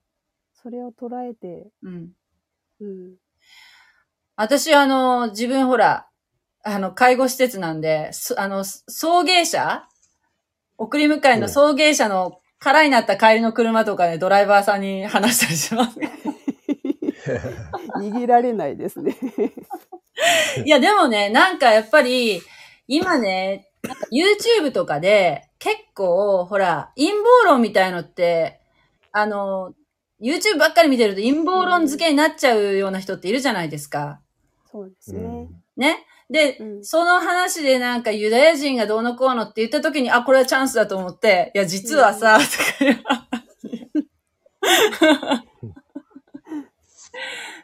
[0.54, 2.12] それを捉えて、うん。
[2.80, 3.16] うん。
[4.40, 6.06] 私、あの、自分ほら、
[6.62, 9.88] あの、介護施設なんで、そあの、送迎車？
[10.76, 15.98] 送り迎えの送迎車の空になった帰りの車とかでドライバーさんに話したりします。
[17.98, 19.16] 逃げられないですね。
[20.64, 22.40] いや、でもね、なんかやっぱり、
[22.86, 23.66] 今ね、
[24.62, 28.60] YouTube とかで、結構、ほら、陰謀論みたいのって、
[29.10, 29.74] あの、
[30.22, 34.20] YouTube ばっかり見てると陰謀論付けになっちゃうような人っているじゃないですか。
[34.70, 35.20] そうですね。
[35.20, 36.04] うんね？
[36.30, 42.38] で、うんその話でなんかユダヤ人がどうのこうのって言った時に、あ、これはチャンスだと思って、いや、実はさ、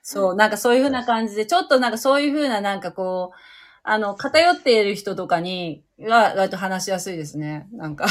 [0.03, 3.37] そう、なんかそういう風な感じで、ちょっとなんかそういう風ななんかこう、
[3.83, 7.69] あの、偏っている人とかには、割と話しやすいですね。
[7.73, 8.07] なんか。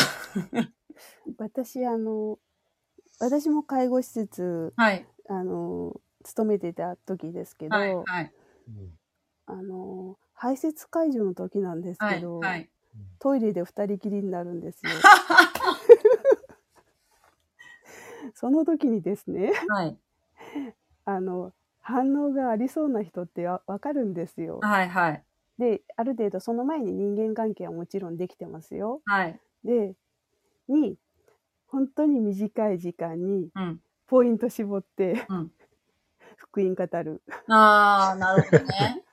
[1.39, 2.37] 私、あの、
[3.19, 5.07] 私も介護施設、はい。
[5.29, 7.95] あの、勤めてた時ですけど、はい。
[7.95, 8.31] はい。
[8.67, 8.97] うん
[9.45, 12.15] あの、排泄介助の時なんですはい。
[12.15, 12.69] けど、はい。
[13.19, 14.91] トイレで二人きりになるんですよ。
[18.35, 19.97] その時にですね、はい。
[21.05, 24.59] あの、反応がありそうな人ってわわかるんですよ。
[24.61, 24.89] はい。
[24.89, 25.23] はい。
[25.57, 29.01] で、ある程度その前に人間関係はもちろんできてますよ。
[29.05, 29.39] はい。
[29.63, 29.95] で、
[30.67, 30.97] に、
[31.67, 33.81] 本当に短い時間にうん。
[34.07, 35.51] ポイント絞って、うん
[36.43, 37.21] 福音語る。
[37.47, 39.03] ああ、なるほどね。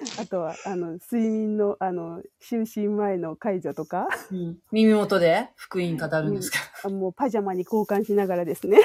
[0.20, 4.58] あとは、あの、睡眠の、あの、就寝前の解除とか、うん。
[4.70, 8.78] 耳元で福音語るんですか、あもうパジャマに交換しながらですね。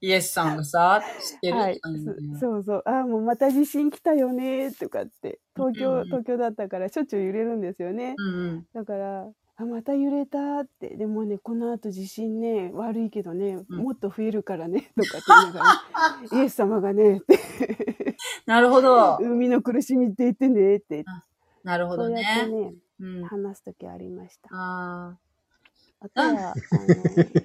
[0.00, 1.56] イエスさんがさ、知ってる？
[1.56, 1.80] はい。
[1.80, 2.82] そそうそう。
[2.86, 5.38] ああ、もうまた地震来たよね、とかって。
[5.54, 8.14] 東京、うんうん東京だったからしょっちゅう揺れるんですよね。
[8.18, 8.66] うんうん。
[8.74, 9.30] だから、
[9.62, 10.96] あ、また揺れたって。
[10.96, 15.60] でもね、この後地震ね、悪いけどね、うんもっと増えるからね、 とかって言いなが
[16.30, 17.38] ら、 イエス様がね、って、
[18.46, 19.18] なるほど。
[19.20, 21.04] 海の苦しみって言ってね、って。
[21.64, 22.70] なるほどそうやってね。
[22.70, 23.24] ね、うん。
[23.24, 24.48] 話すときありました。
[24.52, 25.18] あ
[26.00, 26.52] あとは、あの、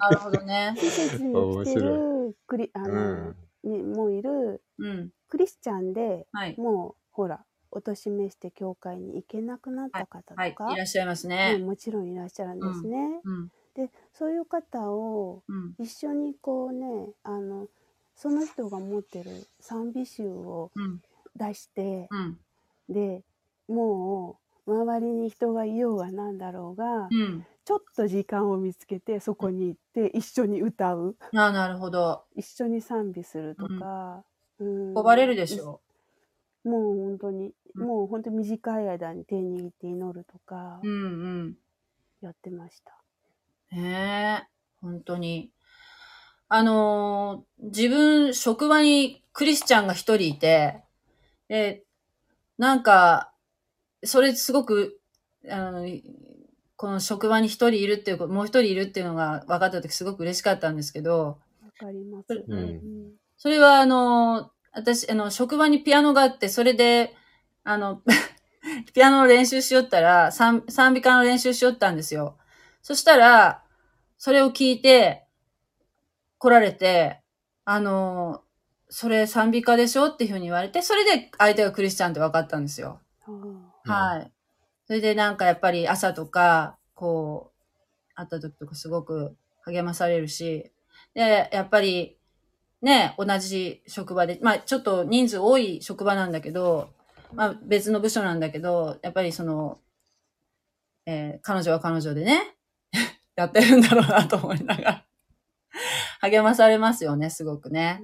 [0.00, 0.74] あ、なるほどね。
[0.76, 5.10] 施設に来てる、クリ、あの、にもういる、うん。
[5.28, 6.58] クリスチャンで、はい。
[6.58, 10.72] もう、ほら、お年めして教会に行けなくなった方はいとか、。
[10.72, 11.58] いらっしゃいますねね。
[11.58, 13.20] もちろんいらっしゃるんですね。
[13.24, 13.50] うん。
[13.74, 15.74] で、そういう方をうん。
[15.78, 17.68] 一緒にこうね、あの、
[18.16, 21.00] その人が持ってる賛美集をうん。
[21.36, 22.38] 出して、うん。
[22.88, 23.22] で、
[23.68, 27.46] もう、周りに人がいようがなんだろうが、うん。
[27.64, 32.24] ちょっと時間を見つけて、そこに行って、一緒に歌う、ああ、なるほど。
[32.36, 34.24] 一緒に賛美するとか、
[34.58, 35.80] うん呼ばれるでしょ
[36.68, 40.88] もう本当に、うんもう本当に短い間に手握って祈るとかう。
[40.88, 41.06] うんう
[41.44, 41.56] ん。
[42.20, 42.92] やってました。
[43.70, 44.46] へえ、
[44.80, 45.50] 本当に。
[46.48, 50.82] あのー自分、職場にクリスチャンが一人いて、
[51.48, 51.84] で、
[52.56, 53.32] なんか、
[54.02, 54.98] それすごく、
[55.48, 55.86] あの、
[56.76, 62.44] この職場に一人いるっていうこと、もう一人いるっていうのが分かった時すごく嬉しかったんですけど、わかります。
[62.48, 67.14] うんそれはあの、私、あの、職場にピアノがあって、それで、
[67.64, 68.02] あの、
[68.94, 72.38] ピアノの練習しよったら、賛賛美歌の練習しよったんですよ。
[72.82, 73.64] そしたら、
[74.18, 75.26] それを聞いて、
[76.38, 77.20] 来られて、
[77.64, 78.42] あの、
[78.88, 83.00] それ賛美歌でしょっていうふうに言われて、それで相手がクリスチャンって分かったんですよ。
[83.84, 84.32] はい。
[84.86, 90.72] それでなんかやっぱり朝とか、こう、会った時とかすごく励まされるし、
[91.14, 92.17] で、やっぱり、
[92.82, 96.90] ね、同じ職場で、まあちょっと人数多い職場なんだけど、
[97.34, 99.80] まあ別の部署なんだけど、やっぱりその、
[101.06, 102.56] えー彼女は彼女でね、
[103.36, 105.04] やってるんだろうなと思いながら、
[106.20, 108.00] 励まされますよね、すごくね。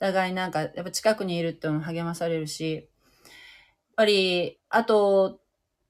[0.00, 2.84] お互いなんか、やっぱ近くにいるっていうのも励まされるし、やっ
[3.96, 5.40] ぱり、あと、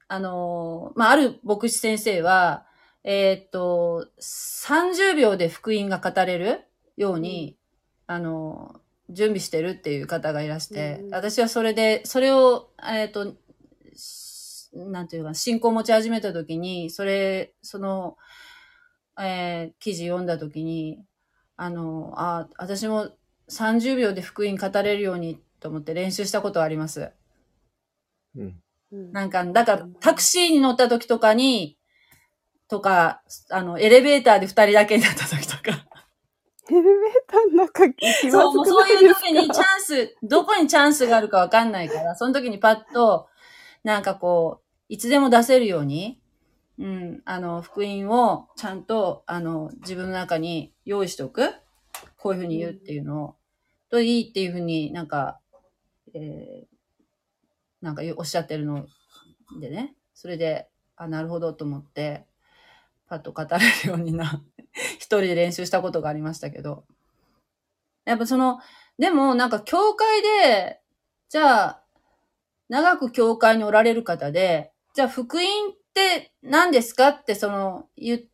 [0.08, 2.66] あの、まあ、ある牧師先生は、
[3.04, 6.64] えーっと、30秒で福音が語れる
[6.96, 7.56] ように、
[8.06, 8.80] あの、
[9.10, 13.34] 準備してるっていう方がいらして、うん私はそれで、それを、えーっと、
[13.94, 18.16] しなんていうか、信仰を持ち始めた時に、それ、その、
[19.18, 21.04] えー記事読んだ時に、
[21.56, 23.10] あの、あ、私も
[23.48, 27.10] 30秒で福音語れるようにと思って練習したことはあります。
[28.36, 28.62] うん。
[28.92, 31.78] うんなんか、だからタクシーに乗った時とかに、
[32.68, 35.86] とか、あの、エレベーターで二人だけになった時とか。
[36.72, 36.92] エレベー
[37.26, 43.28] ターの中気まそう、もうそういう時にチャンス、どこにチャンスがあるかわかんないから、その時にパッと、
[43.84, 46.20] なんかこう、いつでも出せるように、
[46.78, 51.52] うん、あの、福音をちゃんと、あの、自分の中に用意しておく。
[52.16, 53.36] こういうふうに言うっていうのを、
[53.90, 55.40] といいっていうふうになんか、
[56.14, 58.86] えー、なんかおっしゃってるの
[59.60, 59.94] でね。
[60.14, 62.26] それで、あ、なるほどと思って、
[63.08, 64.42] パッと語れるようにな、
[64.96, 66.84] 一人で練習したことがありましたけど。
[68.04, 68.58] やっぱその、
[68.98, 70.80] でもなんか教会で、
[71.28, 71.82] じゃあ、
[72.68, 78.24] 長く教会におられる方で、じゃあ福音って何ですかってその、言、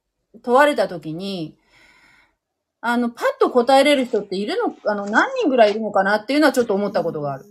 [0.42, 1.58] 問われたときに、
[2.80, 7.46] あの、パッと答えれる人っているの、あの、何人ぐらいいるのかなっていうのはちょっと思ったことがある。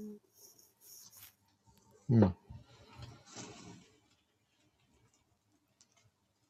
[2.09, 2.35] うん。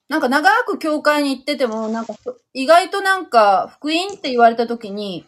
[0.10, 2.16] なんか長く教会に行ってても、なんか
[2.54, 5.26] 意外となんか福音って言われたときに、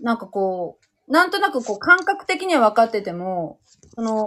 [0.00, 3.58] なんかこう、なんとなくこう感覚的には分かってても、
[3.94, 4.26] その、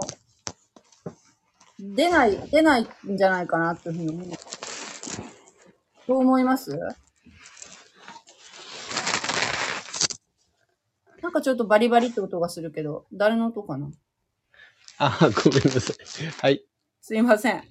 [1.80, 4.28] 出ない、出ないんじゃないかなっていうふうに思う。
[6.06, 6.70] どう思います？
[11.20, 13.90] なんかちょっとバリバリって音がするけど、誰の音かな？
[14.98, 15.96] あ、ごめんなさい。
[16.40, 16.64] はい。
[17.00, 17.64] すいません。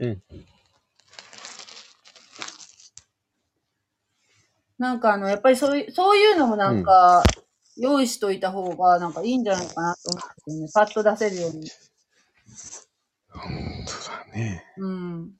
[0.00, 0.22] うん。
[4.78, 7.22] なんかあの、やっぱりそういう、そういうのもなんか、
[7.76, 11.70] 用意しといた方がなんかいいんじゃないかなと思ってね、パッと出せるように。
[13.28, 13.42] 本
[13.86, 14.64] 当だね。
[14.78, 15.30] うん。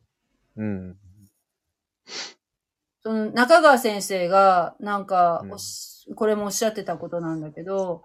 [0.56, 0.96] うん。
[3.02, 8.04] その中川先生が、なんかおし、これもおっしゃってたことなんだけど、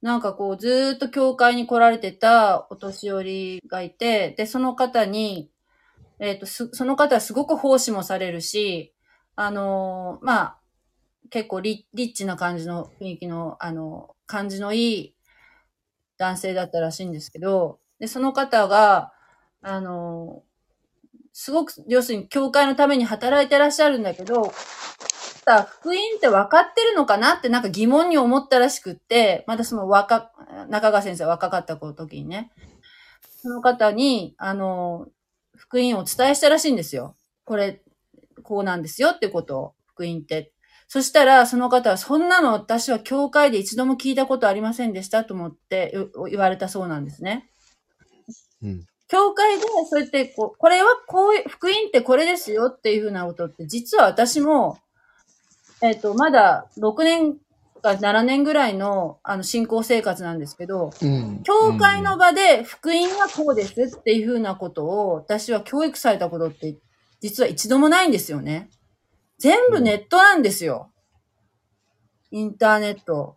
[0.00, 5.50] なんかこう、ずーっと教会に来られてたお年寄りがいて、で、その方に、
[6.18, 8.94] えっ、と、す、その方はすごく奉仕もされるし、
[9.34, 10.58] あのーまあ、
[11.30, 15.14] 結構リリッチな感じの雰囲気の、あの、感じのいい
[16.18, 19.12] 男性だったらしいんですけど、で、その方が、
[19.62, 20.44] あの
[21.32, 24.52] すごく、要するに教会のために働いてらっしゃるんだけど、
[25.44, 30.32] さ福音って分かってるのかなってなんか疑問に思ったらしくって、まだその若、
[30.68, 32.52] 中川先生若かった時にね、
[33.42, 35.08] その方に、あの、
[35.56, 37.16] 福音をお伝えしたらしいんですよ。
[37.44, 37.82] これ、
[38.42, 40.52] こうなんですよってことを、福音って。
[40.88, 47.50] そしたら、その方は、そんなの私は教会で一度も聞いたことありませんでしたと思ってよ言われたそうなんですね。
[48.62, 48.86] うん。
[49.08, 54.78] 教会で、そうやって、こう、これはこういう、福音ってこれですよっていうふうなことって、実は私も、
[55.82, 57.40] えっ、と、まだ6年か
[57.82, 66.76] 7年ぐらいの、あの、信仰生活なんですけど、うん教会の場で福音はこうですっていうふうなことを、私は教育されたことって、
[67.20, 68.70] 実は一度もないんですよね。
[69.38, 70.90] 全部ネットなんですよ。
[72.30, 73.36] インターネット。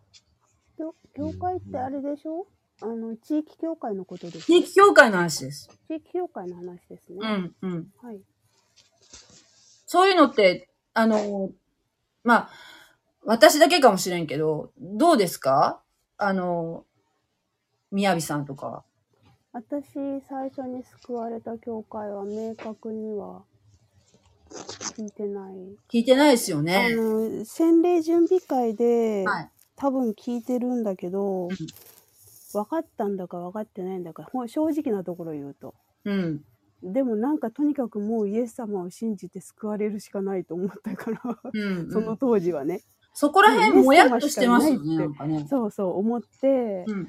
[0.76, 2.46] 教教会ってあれでしょ？
[2.82, 4.46] あの、地域教会のことです。
[4.46, 5.68] 地域教会の話です。
[5.86, 7.18] 地域教会の話ですね。
[7.20, 7.92] うん、うん。
[8.02, 8.20] はい。
[9.86, 11.50] そういうのって、あの、
[12.24, 12.50] まあ、
[13.30, 15.80] 私だけかもしれんけど、どうですか？
[16.16, 16.84] あの、
[17.92, 18.82] みやびさんとか。
[19.52, 19.84] 私、
[20.28, 23.42] 最初に救われた教会は明確には
[24.50, 25.54] 聞いてない。
[25.88, 26.92] 聞いてないですよあね。
[26.92, 29.50] の、洗礼準備会で、はい。
[29.76, 31.48] 多分聞いてるんだけど、ん
[32.52, 35.76] 分かったんだか分かってないんだか、正直なところ言うと。
[36.04, 36.44] うん。
[36.82, 41.20] でもなんかとにかくもうイエス様を信じて救われるしかないと思ったから、
[41.52, 41.92] うん。
[41.92, 42.80] その当時はね。
[43.12, 45.46] そこら辺もやっとしてますよね。
[45.48, 47.08] そうそう思って、うん。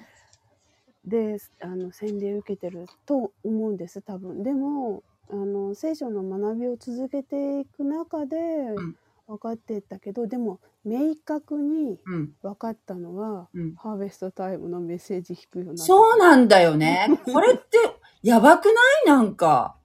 [1.05, 8.95] であの洗礼受けてると思うんです多分でもあの聖書の学びを続けていく中でん
[9.27, 12.31] 分かっていったけど、でも明確にうん。
[12.41, 13.75] 分かったのは、うん。
[13.75, 17.07] ハーベストタイムのメッセージ聞くようになったそうなんだよね。
[17.31, 17.77] これって、
[18.23, 18.75] やばくない？
[19.07, 19.77] なんか。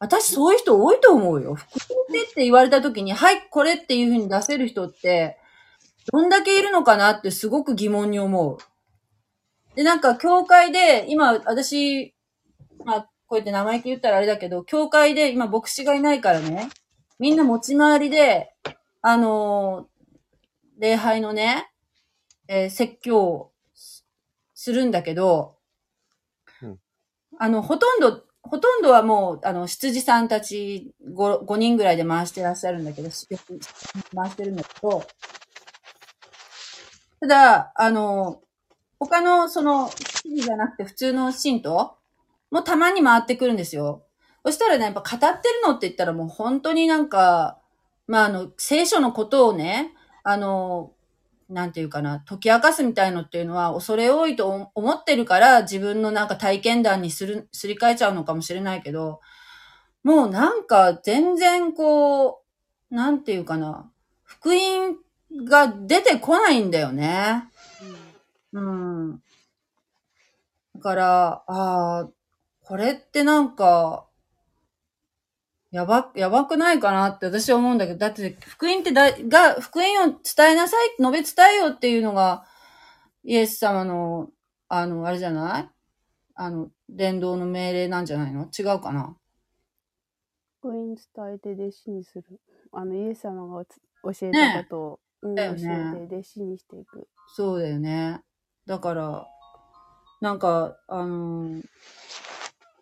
[0.00, 1.54] 私そういう人多いと思うよ。
[1.54, 5.38] 福音ってって言われた時に、はい、これっていう風に出せる人って、
[6.12, 8.58] どんだけいるのかなってすごく疑問に思う。
[9.74, 12.14] で、なんか、教会で、今、私、
[12.84, 16.68] まあ、こうやって生意気言ったらあれだけど、教会で、今、牧師がいないからね、
[17.18, 18.54] みんな持ち回りで、
[19.02, 19.98] あのー
[20.80, 21.72] 礼拝のね、
[22.46, 23.52] えー説教を
[24.54, 25.56] するんだけど、
[26.62, 26.78] うん
[27.38, 33.58] あの、ほとんど、ほとんどはもう、あの、羊さんたち 5, 5人ぐらいで回してらっしゃるんだけど、よく
[34.14, 35.04] 回してるんだけど、
[37.20, 38.40] ただ、あの、
[38.98, 41.96] 他の、その、羊じゃなくて普通の信徒
[42.50, 44.04] もたまに回ってくるんですよ。
[44.44, 47.58] そしたらね、やっぱ語ってるのって言ったらもう本当になんか、
[48.06, 49.92] まあ、あの、聖書のことをね、
[50.22, 50.92] あの、
[51.48, 59.20] なんていうかな、解き明かすみたいのっていうのは恐れ多いと思ってるから自分のなんか体験談にする、すり替えちゃうのかもしれないけど、
[60.02, 62.42] もうなんか全然こ
[62.90, 63.90] う、なんていうかな、
[64.24, 64.96] 福音
[65.44, 67.44] が出てこないんだよね。
[68.52, 69.22] うん。
[70.74, 72.08] だから、ああ、
[72.62, 74.07] これってなんか、
[75.70, 82.46] やば、やばくないかなって私は思うんだけど、だって福音ってだ、が、福音を伝えなさい、述べ伝えよっていうのが、
[83.22, 84.30] イエス様の、
[84.68, 85.70] あの、あれじゃない？
[86.34, 88.48] あの、伝道の命令なんじゃないの？
[88.58, 89.16] 違うかな？
[90.60, 91.04] 福音伝
[91.34, 92.40] えて弟子にする。
[92.72, 97.08] あのイエス様がつ教えたことを、うんだよ教ねえて弟子にしていく。
[97.34, 98.20] そうだよね。
[98.66, 99.26] だから、
[100.20, 101.62] なんか、あのー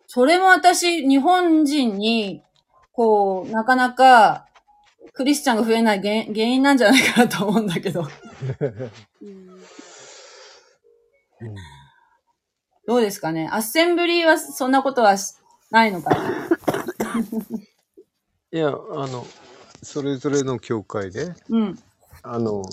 [0.09, 2.41] それも私、日本人に、
[2.97, 4.47] こう、なかなか、
[5.13, 8.07] クリスチャンが増えない原原因なんじゃないかなと思うんだけど。
[9.21, 9.47] うん
[12.87, 13.49] どうですかね？
[13.51, 15.35] アッセンブリーはそんなことはし
[15.69, 16.21] ないのかな？
[18.51, 19.27] いや、あの、
[19.83, 21.79] それぞれの教会で、うん。
[22.23, 22.63] あの、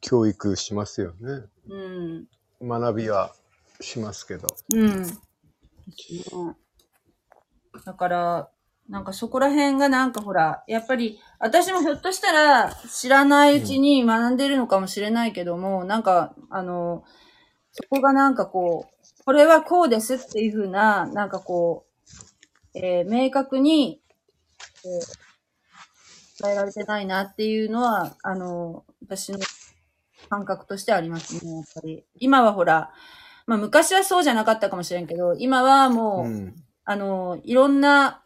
[0.00, 1.44] 教育しますよね。
[1.70, 2.26] うん。
[2.60, 3.32] 学びは
[3.80, 4.48] しますけど。
[4.74, 5.06] うん。
[7.84, 8.50] だから、
[8.88, 17.04] なんかそこら辺がなんかほら、やっぱり、私もひょっとしたら知らないうちに学んでるのかもしれないけども、なんか、あの、
[17.72, 21.86] そこがなんかこう、これはこうですっていうふうな、なんかこ
[22.74, 24.00] う、えー明確に、
[24.84, 25.26] えー
[26.38, 29.38] 伝えられてないなっていうのは、あの、私の
[30.28, 32.04] 感覚としてありますね、やっぱり。
[32.16, 32.92] 今はほら、
[33.46, 36.54] まあ昔はそうじゃなかったかもしれんけど、今はもう、うん。
[36.84, 38.22] あの、いろんな、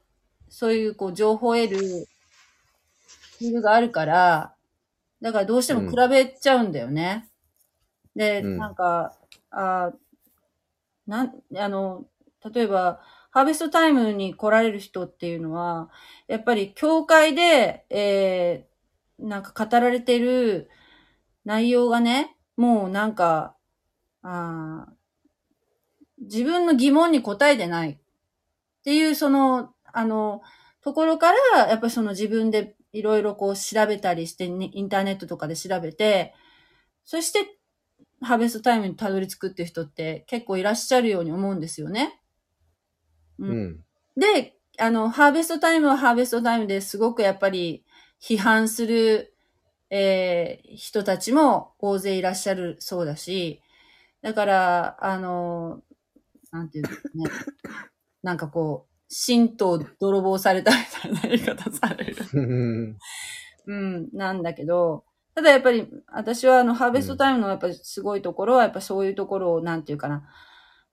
[0.51, 1.79] そういう、こう、情報を得る、
[3.39, 4.55] ツールがあるから、
[5.23, 7.31] だからどうしても比べちゃうんだよね。
[8.15, 9.15] で、うんなんか、
[9.51, 9.93] あ
[11.07, 12.05] なん、あの、
[12.53, 15.89] 例えば、ハーベストタイムに来られる人っていうのは、
[16.27, 20.69] やっぱり教会で、えー、なんか語られてる
[21.45, 23.57] 内容がね、もうなんか、
[24.23, 24.93] あー
[26.21, 27.99] 自分の疑問に答えてないっ
[28.85, 30.43] ていう、その、あの、
[30.83, 36.35] ところから、やっぱりその自分でいろいろこう調べたりして、ね、インターネットとかで調べて、
[37.05, 37.59] そして、
[38.23, 42.21] ハーベストタイムにたどり着くっていう人って結構いらっしゃるように思うんですよね。
[43.39, 43.85] ううん。
[44.17, 47.85] で、あの、ハーベストタイムはハーベストタイムですごくやっぱり
[48.21, 49.35] 批判する、
[49.91, 53.63] えー人たちも大勢いらっしゃるそうだし、
[54.23, 55.83] だから、あの、
[56.53, 57.25] なんていうんですかね。
[58.23, 62.17] なんかこう、神道泥棒されたみたいな言い方される。
[62.33, 62.99] うん。
[63.67, 65.05] うん、なんだけど、
[65.35, 70.25] ただやっぱり、私はあの、ハーベストタイムのやっぱりすごいところは、やっぱそういうところを、なんていうかな、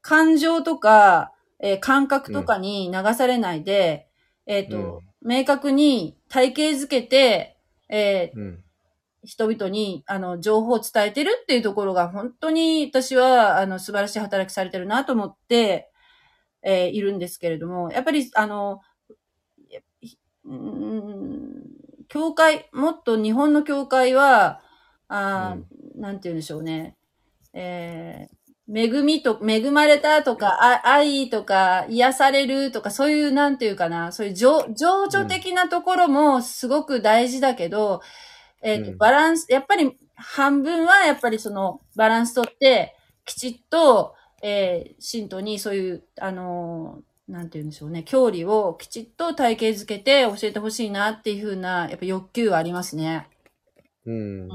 [0.02, 4.08] 感情とか、えー感覚とかに流されないで、
[4.46, 7.58] えっ、と、明確に体系づけて、
[7.90, 8.64] えーうん。
[9.24, 15.92] 人々に、あの、情報を伝えてるっていうところが、本当に私は、あの、素晴らしい働きされてるなと思って、
[16.64, 18.82] えーいるんですけれども、やっぱり、あの、
[20.46, 21.64] うーん
[22.08, 24.62] 教会、もっと日本の教会は、
[25.10, 26.96] あーなんて言うんでしょうね。
[27.54, 28.38] えー
[28.70, 38.02] 恵みと、恵まれたとか、あ愛とか、癒されるとか、そういう、なんていうかな、そういう情情緒的なところもすごく大事だけど、
[38.62, 42.94] えっ、と、うんバランス、やっぱり半分はやっぱりそのバランスとって、
[43.24, 44.16] きちっと、
[44.48, 53.28] えー、信徒にそういう、あのーなんて言うんでしょうね、教理をきちっと体系づけて教えてほしいなっていうふうな、やっぱ欲求はありますね。
[54.06, 54.48] うん。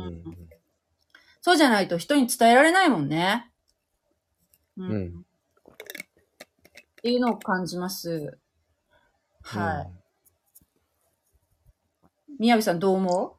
[1.43, 3.53] そうじゃないと人に伝えられないもんね。
[4.79, 4.91] うん。
[4.91, 5.27] うん
[7.03, 8.39] っていうのを感じます。
[9.43, 9.93] はい。
[12.39, 13.37] 宮部さんどう思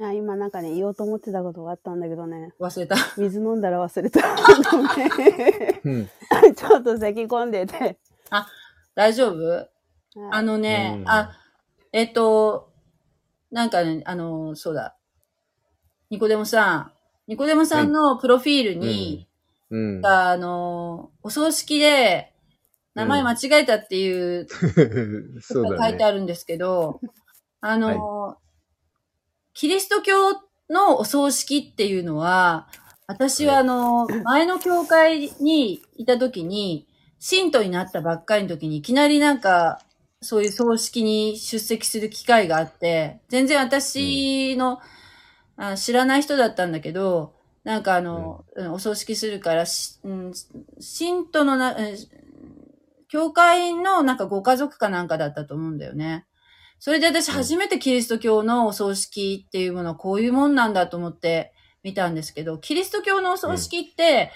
[0.00, 2.96] あ今なんかね、言おうと思ってたことがあったんだけどね、う忘れた。
[3.16, 4.20] 水飲んだら忘れた。
[6.54, 7.98] ちょっと咳込んでて。
[8.94, 9.44] 大丈夫？
[9.44, 9.68] はい
[10.30, 11.36] あのね、うんあ、
[11.92, 12.72] えっと、
[13.50, 14.96] なんかね、あの、そうだ。
[16.10, 16.92] ニコデモさん。
[17.26, 19.28] ニコデモさんのプロフィールに、
[19.70, 20.06] うん。
[20.06, 22.32] あの、お葬式で、
[22.94, 24.46] 名前間違えたっていう、
[25.42, 25.76] そう。
[25.76, 27.00] 書いてあるんですけど、
[27.60, 28.38] あの、
[29.54, 30.32] キリスト教
[30.68, 32.68] のお葬式っていうのは、
[33.06, 36.88] 私はあの、前の教会にいた時に、
[37.20, 39.80] 信徒になったばっかりの時に、いきなりなんか、
[40.20, 44.80] そういう葬式に出席する機会があって、全然私の、
[45.56, 50.32] あ知らない人だったんだけど、なんかあの、うんお葬式するから、しうん、
[50.80, 51.96] 信徒のな、うん
[53.08, 56.26] 教会のなんかご家族かなんかだったと思うんだよね。
[56.84, 64.30] それで私うん初めてキリスト教のお葬式っていうものはこういうもんなんだと思って見たんですけど、キリスト教のお葬式って、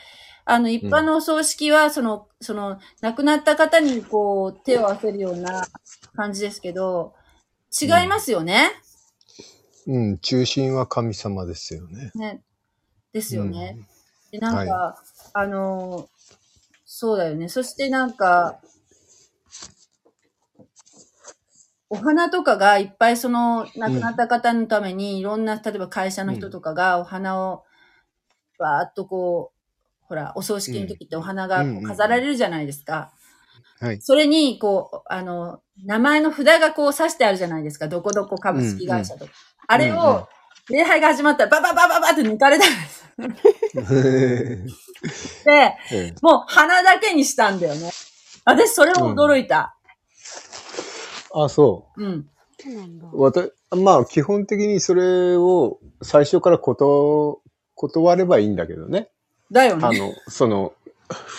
[0.46, 5.66] あの一般のお葬式はその、その亡くなった方にこう手を合わせるような
[6.16, 7.12] 感じですけど、
[7.78, 8.70] 違いますよね？
[9.86, 10.18] うん。
[10.18, 12.12] 中心は神様ですよね。
[12.14, 12.40] ね。
[13.12, 13.76] ですよね。
[14.32, 14.96] で、なんか、は
[15.34, 16.07] あのー
[16.86, 17.51] そうだよね。
[17.51, 18.59] そしてなんか、
[21.91, 27.64] お花とかがいっぱいその亡くなった方のためにいろんな、例えば会社の人とかがお花を
[28.59, 29.59] わーっとこう、
[30.07, 33.12] ほら、お葬式の時ってお花が飾られるじゃないですか。
[33.80, 34.01] はい。
[34.01, 37.89] それに、こう、あの、名前の札がこう刺してあるじゃないですか。
[37.89, 39.32] どこどこ株式会社とか。
[39.68, 40.28] あれを、
[40.70, 43.09] 礼拝が始まったらバババババって抜かれたんです。
[45.45, 47.91] で、えもう鼻だけにしたんだよね。
[48.45, 49.78] 私それも驚いた。
[51.45, 52.28] あ、そうん。
[52.61, 53.01] そうなん。
[53.12, 53.43] わた
[53.76, 57.43] まあ、基本的にそれを最初からこと、
[57.74, 59.11] 断ればいいんだけどね。
[59.53, 59.86] だよね。
[59.86, 60.74] あの、その、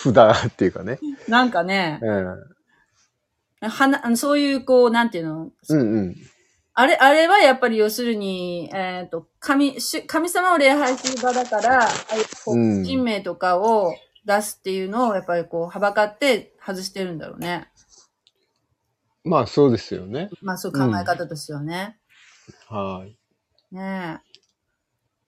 [0.02, 0.98] 札っていうかね。
[1.28, 3.68] なんかね、うん。
[3.68, 6.16] はな、そういう、こう、なんていうの、うんうん。
[6.72, 11.86] あれ、あれはやっぱり要するに、えっ、と、神、し神様を礼拝する場だから、
[12.82, 13.94] 人名とかを
[14.24, 17.68] 出すっていうのを、やっぱりこう、はばかって外してるんだろうね。
[19.24, 20.30] まあ、そうですよね。
[20.42, 21.98] まあ、そう考え方としてはね。
[22.68, 23.16] はい。
[23.74, 24.20] ね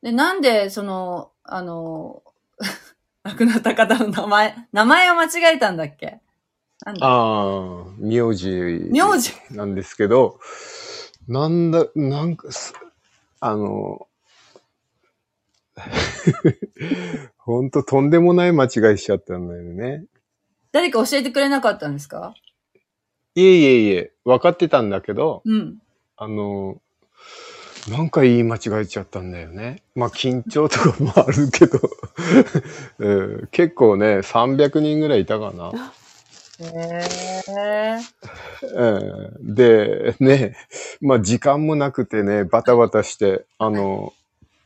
[0.03, 0.07] え。
[0.07, 2.22] で、なんで、その、あの、
[3.24, 6.20] 亡くなった方の名前、名前を間違えたんだっけ？
[6.84, 8.51] なんだああ、名字。
[8.90, 9.32] 名字？
[9.51, 10.40] なんですけど、
[11.28, 12.72] なんだ、なんかす、
[13.40, 14.09] あの、
[17.36, 20.05] ほんととんでもない間違いしちゃったんだよね。
[20.72, 22.34] 誰か教えてくれなかったんですか？
[23.34, 25.78] いえいえいえ、分かってたんだけど、うん。
[26.16, 26.80] あの、
[27.88, 29.82] なんか言い間違えちゃったんだよね。
[29.94, 31.80] まあ緊張とかもあるけど、
[32.98, 33.14] う
[33.44, 35.72] ん結構ね、300人ぐらいいたかな。
[36.60, 37.06] へ
[37.48, 38.00] え。
[38.74, 40.56] うんで、ね、
[41.00, 44.12] まあ時間もなくてね、バタバタして、あの、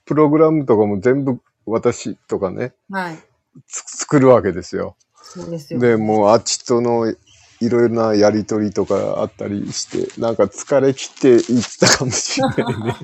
[0.04, 3.18] プログラムとかも全部私とかね、はい。
[3.66, 4.96] つ作るわけですよ。
[5.22, 5.80] そうですよ。
[5.80, 7.14] で、もうあっちとの
[7.60, 12.96] いろいろなやりとりとかあったりして、なんか疲れ切っていったかもしれないね。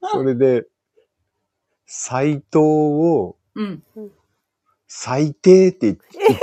[0.12, 0.66] それで、
[1.86, 3.82] 斎藤をうん。
[4.86, 5.98] 最低って言っ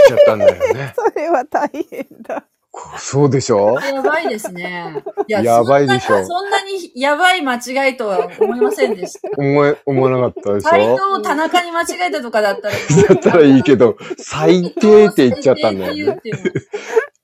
[0.07, 0.93] ちゃったんだよね。
[0.95, 2.47] それは大変だ。
[2.78, 3.80] こそうでしょ？
[3.80, 5.01] やばいですね。
[5.28, 9.30] いやばいでしょそんなにそんなにやばい間違いとは思いませんでした。
[9.38, 12.76] 思え、思わなかったでし斎ょ藤を田中に間違えたとかだったら。
[13.07, 16.21] だったらいいけど、最低って言っちゃったんだよね。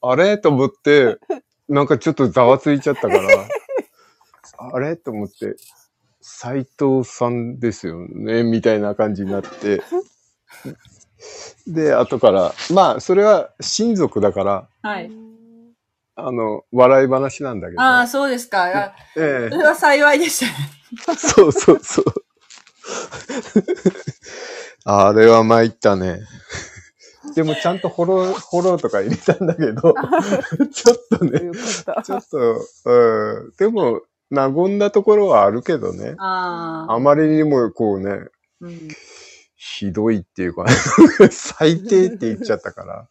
[0.02, 0.38] あれ？
[0.38, 1.18] と思って、
[1.68, 3.22] なんかちょっとざわついちゃったから、
[4.74, 4.96] あれ？
[4.96, 5.58] と思って、
[6.22, 9.82] 斎藤さんですよね、みたいな感じになって。
[11.68, 15.12] で、後から、まあ、それは親族だから、のはい。
[16.28, 17.82] あの、笑い話なんだけど。
[17.82, 18.64] ああ、そうですか。
[18.66, 20.54] あえそれは幸いでしたね。
[21.10, 22.06] えそうそうそう。
[24.86, 26.22] あれは参ったね。
[27.36, 29.94] でもちゃんとフォロー、フォローとか入れたんだけど、
[30.74, 31.52] ちょっとね。
[32.04, 34.02] ちょっと、うん、でも、
[34.32, 36.16] 和んだところはあるけどね。
[36.18, 36.94] ああ。
[36.94, 38.28] あまりにもこうね、
[38.62, 38.88] うん
[39.64, 40.66] ひどいっていうか、
[41.30, 43.08] 最低って言っちゃったから。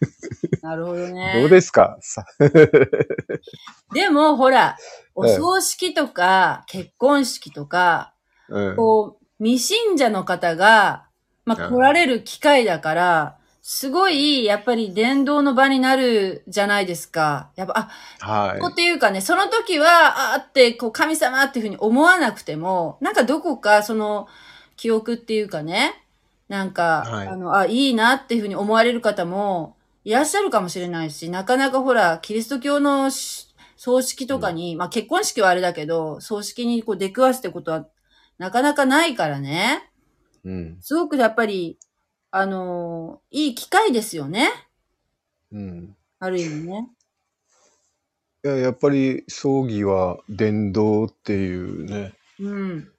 [0.62, 1.34] なるほどね。
[1.40, 1.96] どうですか？
[2.00, 2.24] さ
[3.94, 4.76] でも、ほら、
[5.14, 8.12] おええ葬式とか、結婚式とか、
[8.48, 8.76] うん。
[8.76, 11.06] こう、未信者の方が、
[11.44, 17.50] まあ、うん来られる機会だから、すごい、やっぱり伝道の場になるじゃないですか。
[17.56, 17.90] やっぱ、
[18.20, 24.28] あ、ここはっていうかね、その時は、あーって、こう、神様っていうふうに思わなくても、なんかどこか、その、
[24.76, 26.02] 記憶っていうかね、
[26.48, 37.88] なんか、はいあの、あ、いいなっていうふうに思われる方もいらっしゃるかもしれないし、なかなかほら、キリスト教のし葬式とかに、まあ結婚式はあれだけど、葬式にこう出くわすってことは
[38.38, 39.90] なかなかないからね。
[40.44, 40.48] い。
[40.48, 40.78] うん。
[40.80, 41.78] すごくやっぱり、
[42.30, 44.50] あのいい機会ですよね。
[45.50, 45.96] うん。
[46.18, 46.90] ある意味ね。
[48.44, 52.92] いや、やっぱり葬儀は伝道っていうね、うん。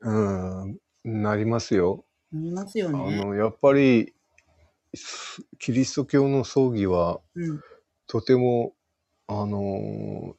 [0.00, 2.04] うん、なりますよ。
[2.32, 3.24] なりますよあね。
[3.24, 4.14] の、やっぱり、す
[5.58, 7.60] キリスト教の葬儀はうん。
[8.06, 8.74] とても、
[9.26, 10.36] あの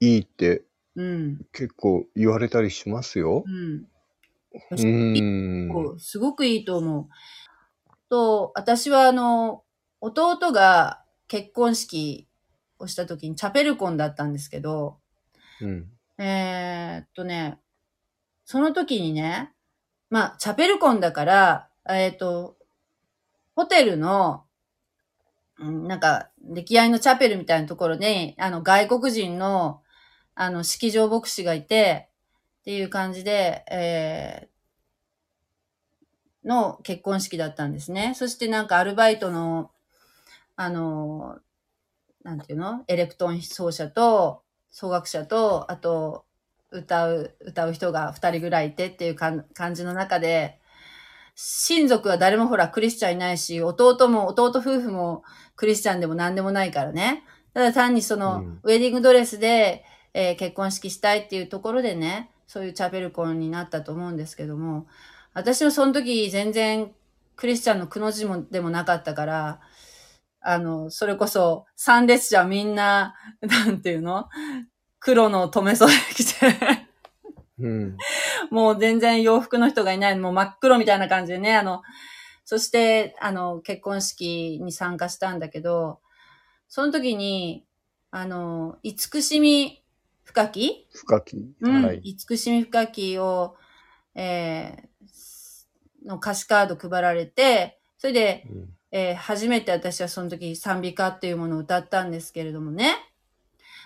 [0.00, 0.64] いいって
[0.96, 1.46] うん。
[1.52, 3.50] 結構言われたりしますよう。
[3.50, 3.86] ん。
[4.70, 5.98] うーん。
[5.98, 7.08] すごくいいと思う。
[8.08, 9.64] と、私はあの、
[10.00, 12.28] 弟が結婚式
[12.78, 14.98] をした時にチャペルコンだったんですけど、
[15.60, 15.88] うん。
[16.18, 17.58] えーっとね、
[18.44, 19.54] その時にね、
[20.10, 22.58] まあ、チャペルコンだから、えーっと、
[23.54, 24.44] ホテルの、
[25.58, 29.82] うんなんか、出来合いのチャペルみたいなところに、あの、外国人の、
[30.34, 32.08] あの、式場牧師がいて、
[32.60, 34.52] っていう感じで、えー
[36.44, 38.14] の結婚式だったんですね。
[38.16, 39.70] そしてなんかアルバイトの、
[40.56, 41.38] あの、
[42.24, 42.82] なんていうの？
[42.88, 46.24] エレクトン奏者と、奏楽者と、あと、
[46.72, 50.58] 歌う、歌う人が二人ぐらいいてっていうかん感じの中で、
[51.34, 55.24] 親族は誰もほらクリスチャンいないし、弟も、弟夫婦も
[55.56, 57.24] クリスチャンでも何でもないからね。
[57.54, 59.84] ただ単にその、うんウェディングドレスで、
[60.14, 64.86] えー結婚式したいっていうところでね、そういうチャペルコンになったと思うんですけども、
[65.34, 66.92] 私はその時全然
[67.36, 69.60] クリスチャンのくの字もでもなかったから、
[70.40, 74.28] あの、それこそ、参列者みんな、なんていうの？
[74.98, 76.56] 黒の留め袖着て、
[77.62, 77.96] うん。
[78.50, 81.82] もう全然洋服の人がいない、もう真っ黒みたいな感じでね、あの、
[82.44, 86.00] そして、あの、結婚式に参加したんだけど、
[86.68, 87.64] その時に、
[88.10, 89.82] あの、慈しみ
[90.24, 91.54] 深き深き。
[91.60, 91.84] うん。
[91.84, 92.00] はい。
[92.02, 93.56] 慈しみ深きを、
[94.14, 102.94] えー、の歌詞カード配られて、それで、うんえー初めて私はその時賛美歌っていうものを歌ったんですけれどもね。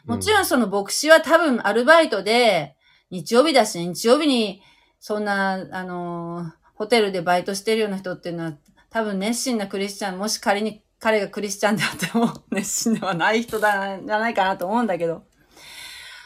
[0.04, 2.76] もちろんその牧師は多分アルバイトで、
[3.10, 4.62] 日曜日だし、日曜日に
[5.00, 8.52] そんな、あのホテルでバイトしてるような人っていうのは、
[8.90, 15.24] 多分熱心なクリスチャン、もし仮に彼がクリスチャンであっても熱心ではない人だ、じゃないかなと思うんだけど、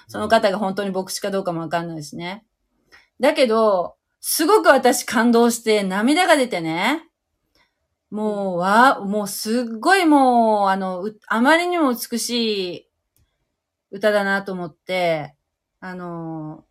[0.08, 2.44] その方が本当に牧師かどうかもわかんないしね。
[3.20, 7.04] だけど、すごく私感動して涙が出てね、
[8.10, 12.90] もう、わ、もうすっごいもう、あの、あまりにも美しい
[13.92, 15.36] 歌だなと思って、
[15.78, 16.64] あの、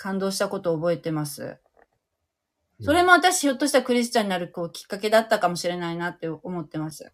[0.00, 1.58] 感動したことを覚えてます。
[2.82, 7.12] それも私、ひょっとしたらクリスチャンになるこうきっかけだったかもしれないなって思ってます。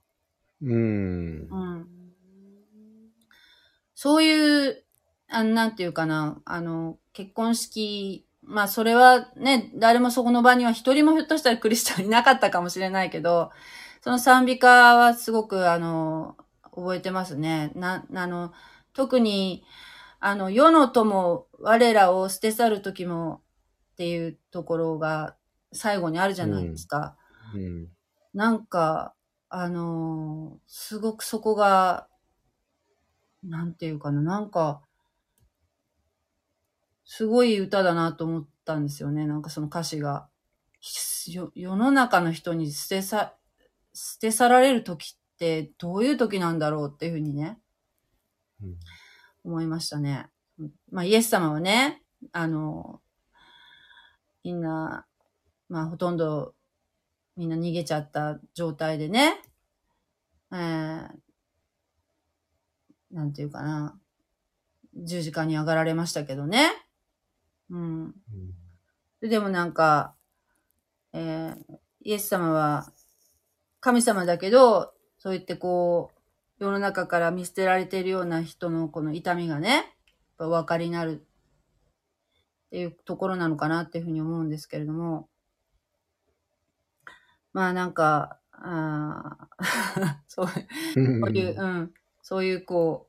[0.63, 1.49] うん。
[1.51, 1.87] うん。
[3.97, 4.85] そういう、
[5.29, 13.51] あのなんていうかな、あの、結婚式、まあそれはね、誰もそこの場には一人もひょっとしたらクリスチャンいなかったかもしれないけど、
[14.01, 17.73] その賛美歌はすごくあの、覚えてますね。
[17.75, 18.53] な、あの、
[18.93, 19.65] 特に、
[20.21, 23.43] あの、世の友、我らを捨て去る時も
[23.93, 25.37] っていうところが
[25.73, 27.17] 最後にあるじゃないですか。
[27.55, 27.89] うん。
[28.35, 29.15] なんか、
[29.49, 32.09] あのーすごくそこが、
[33.43, 34.83] なんていうかな、なんか、
[37.05, 39.27] すごい歌だなと思ったんですよね。
[39.27, 40.29] なんかその歌詞が。
[41.29, 43.37] よ世の中の人に捨てさ、
[43.95, 47.59] 捨て去られる時ってどういう時なんだろうっていうふうにね、
[48.63, 48.77] うん
[49.47, 50.27] 思いましたね。
[50.91, 52.03] まあ、イエス様はね、
[52.33, 53.01] あの、
[54.43, 55.07] みんな、
[55.69, 56.55] まあ、ほとんど
[57.37, 59.41] みんな逃げちゃった状態でね、
[60.53, 61.09] えー、
[63.13, 63.97] なんていうかな、
[64.95, 66.71] 十字架に上がられましたけどね。
[67.71, 68.15] うん。
[69.21, 70.15] ででもなんか、
[71.13, 71.57] えー、
[72.03, 72.91] イエス様は
[73.81, 76.16] 神様だけど、そう言ってこう、
[76.59, 79.97] 世の中から見捨てられているような人のこの痛みがね、
[80.39, 85.29] お分かりになるっていうところなのかなっていうふうに思うんですけれども、
[87.53, 90.53] まあなんか、あー そうそ
[91.29, 93.09] ういう、うん、そういうこ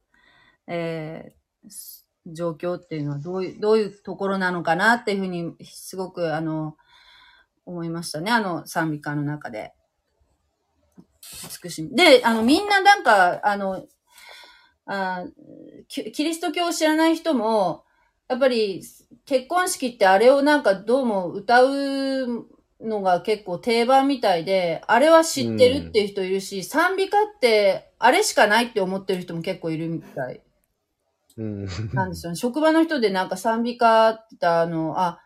[0.68, 6.78] う、えーす状況っていうのはどういう、どういうところなのかなっていうふうに、すごく、あの、
[7.66, 8.32] 思いましたね。
[8.32, 9.74] あの、賛美歌の中で。
[11.64, 11.96] 美しみ。
[11.96, 13.86] で、あの、みんななんか、あの、
[14.86, 15.26] あ
[15.90, 17.84] キキリスト教を知らない人も、
[18.30, 18.84] やっぱり
[19.26, 22.48] 結婚式ってあれをなんかどうも歌う
[22.82, 30.42] のが結構定番みたいで、あれは知ってるっていう人いるし、賛美歌ってあれしかないって思ってる人も結構いるみたい
[31.38, 31.68] うん。
[31.94, 32.36] なんですよね。
[32.36, 35.20] 職場の人でなんか賛美歌って言ったらあの、あ、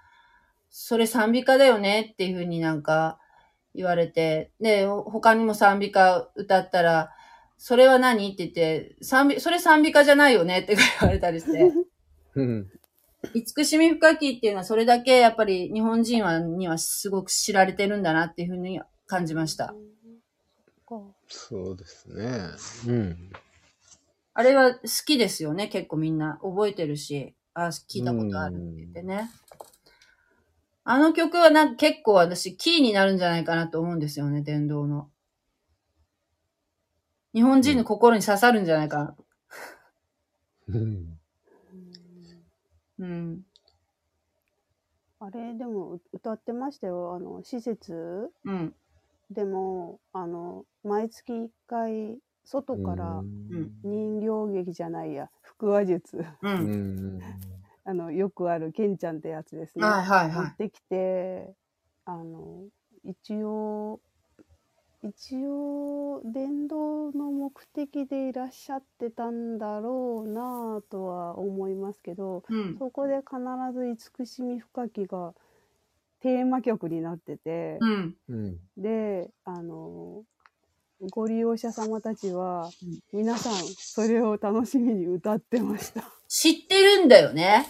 [0.69, 3.19] それ賛美歌だよねっていうふうになんか
[3.75, 7.11] 言われて、で、他にも賛美歌歌ったら、
[7.57, 8.27] それは何？
[8.27, 10.59] って言って、賛美、それ賛美歌じゃないよね？
[10.59, 11.71] って言われたりして。
[12.35, 12.69] うん。
[13.35, 19.75] 慈しみ深きっていうのはそれだけやっぱり日本人はにはすごく知られてるんだなっていうふうに感じました。
[20.87, 22.25] そそうですね。
[22.87, 23.31] うん。
[24.33, 29.29] あれは好きですよね、結構みんな覚えてるし、あ、聞いたことあるって言ってね。
[30.83, 35.09] あの曲はなんか結構私キーになるんじゃないかなと思うんですよね、電動の。
[37.33, 39.15] 日本人の心に刺さるんじゃないかな。
[40.67, 41.19] うん。
[42.99, 43.41] ううん。
[45.19, 48.73] あれでもう歌ってましたよあの施設うん。
[49.29, 53.21] でもあの毎月1回外から
[53.83, 55.29] 人形劇じゃないや
[55.59, 56.25] 腹話術う。
[56.41, 57.21] うんん。
[57.91, 61.53] あのよくあるケンちゃんってやつですね、はいはいは持ってきて
[62.05, 62.63] あの
[63.03, 63.99] 一応
[65.03, 72.53] 一応伝道の目的でいらっしゃってたんだろうなとは思いますけどい。
[72.53, 72.77] うん。
[72.77, 73.39] そこで必
[73.73, 75.33] ず慈しみ深きが
[76.21, 78.15] テーマ曲になってて、うん。
[78.29, 78.57] うん。
[78.77, 80.23] であの
[81.09, 86.03] ご利用者様たちはうん皆さんそれを楽しみに歌ってました。
[86.27, 87.67] 知ってるんだよね。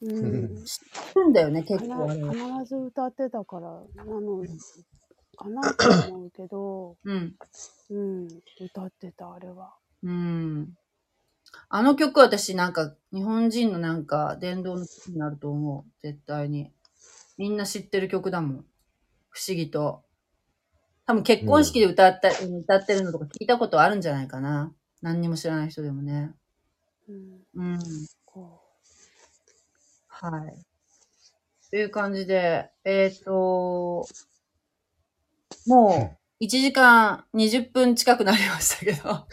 [0.00, 2.32] うん、知ってるんだよね、結必構あれは。
[2.32, 4.44] 必ず歌ってたからなの
[5.36, 7.34] かなと思うけど、うん。
[7.90, 8.28] うん、
[8.60, 9.74] 歌ってた、あれは。
[10.02, 10.74] うん。
[11.68, 15.90] あの曲私なんか日本人のなんか伝道の曲になると思う。
[16.02, 16.70] 絶対に。
[17.36, 18.64] みんな知ってる曲だもん。
[19.30, 20.03] 不思議と。
[21.06, 24.72] 多分結婚式で歌った、歌ってるのとか聞いたことあるんじゃないかな。
[25.02, 26.32] 何にも知らない人でもね。
[27.08, 27.78] うん、うん。
[28.24, 28.62] こ
[30.08, 30.64] はい。
[31.70, 34.06] という感じで、えっ、と、
[35.66, 39.02] もう1時間20分近くなりましたけど。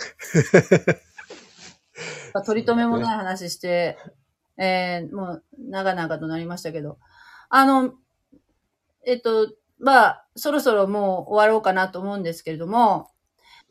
[2.34, 3.98] まあ取り留めもない話して、
[4.57, 6.99] えー、もう長々となりましたけど。
[7.49, 7.93] あの、
[9.06, 13.10] えっ、と、まあ、そろそろもう終わろうかなと思うんですけれども、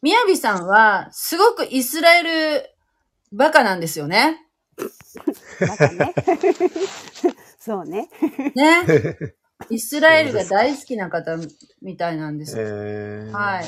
[0.02, 2.70] みやびさんはすごくイスラエル
[3.32, 4.46] バカなんですよね。
[4.76, 5.66] う。
[5.66, 6.14] バカね。
[7.58, 8.08] そうね。
[8.54, 9.16] ね。
[9.68, 11.36] イスラエルが大好きな方
[11.82, 12.64] みたいなんですよ。
[12.66, 13.64] えー、はい。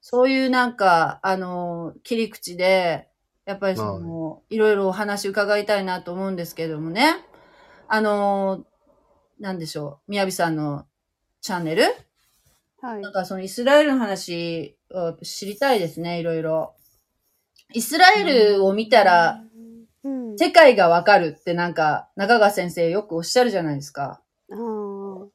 [0.00, 3.08] そういうなんか、あの、切り口で、
[3.44, 7.16] やっぱりその、いろいろお話伺いたいなと思うんですけれどもね。
[7.88, 8.64] あの、
[9.40, 10.10] なんでしょう。
[10.12, 10.86] みやびさんの
[11.42, 11.82] チャンネル？
[12.80, 13.10] はいな。
[13.10, 16.76] んかそのイスラエルの話を知りたいですね、いろいろ。
[17.72, 18.22] イスラエ
[18.54, 19.42] ルを見たら、
[20.04, 20.38] うん。
[20.38, 24.22] 世界がわかるってなんか、中川先生よくおっしゃるじゃないですか。
[24.52, 25.26] ああ。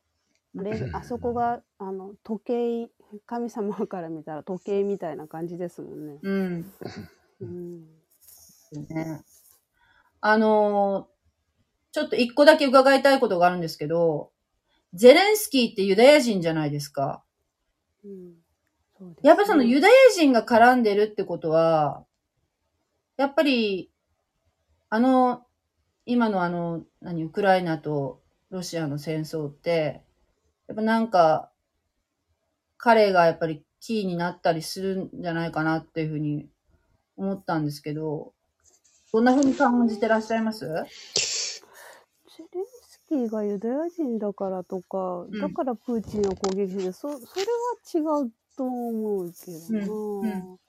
[0.59, 2.89] あれ、あそこが、あの、時計、
[3.25, 6.19] 神様から見たら時計みたいな感じですもんね。
[6.23, 6.73] うん。
[7.41, 7.81] うん。
[8.87, 9.23] ね。
[10.21, 11.17] あのー
[11.93, 14.29] ちょっと一個だけ伺いたいことがあるんですけど、
[14.97, 17.23] ゼレンスキーってユダヤ人じゃないですか。
[18.03, 18.33] うん。
[18.97, 22.03] そうですねやっぱりそのユダヤ人が絡んでるってことは、
[23.15, 23.91] やっぱり、
[24.89, 25.45] あの、
[26.05, 30.03] 今のあの、何、ウクライナとロシアの戦争って、
[30.67, 31.51] やっぱなんか、
[32.77, 36.47] 彼がやっぱりキーになったりするんじゃないかなっていうふうに
[37.17, 38.33] 思ったんですけど、
[39.11, 40.65] どんなふうに感じてらっしゃいます？
[40.65, 42.65] ゼレン
[43.07, 47.45] スキーがユダヤ人だからとか、んだからプーチンを攻撃して、そそれ
[48.03, 50.59] は違うと思うけどな、うんうん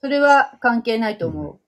[0.00, 1.60] それは関係ないと思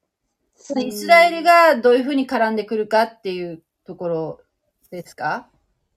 [0.76, 0.80] う。
[0.80, 4.40] イスラエルがどういうふうに絡んでくるかっていうところ
[4.90, 5.48] ですか？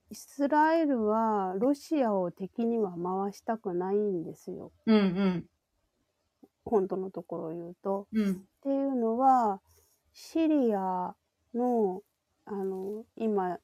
[0.09, 4.71] イスラエルはロシアを敵には回したくないんですよ。
[4.85, 5.45] うんうん。
[6.65, 8.07] 本当のところを言うと。
[8.13, 8.31] うん。
[8.31, 9.59] っていうのは、
[10.13, 11.13] シリア
[11.53, 12.01] の、
[12.45, 13.60] あの、今、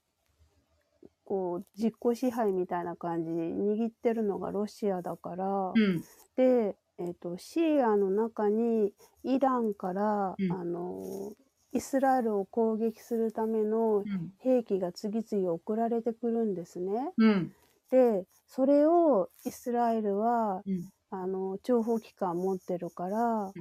[1.25, 6.03] こう、実効支配みたいな感じで握ってるのがロシアだから、うん。
[6.35, 8.93] で、えっ、と、シリアの中に
[9.23, 11.33] イランから、うんあの、
[11.71, 14.33] イスラエルを攻撃するためのうん。
[14.39, 17.13] 兵器が次々送られてくるんですね。
[17.17, 17.55] うん。
[17.91, 20.89] で、それをイスラエルは、うん。
[21.11, 23.53] あの、諜報機関持ってるから、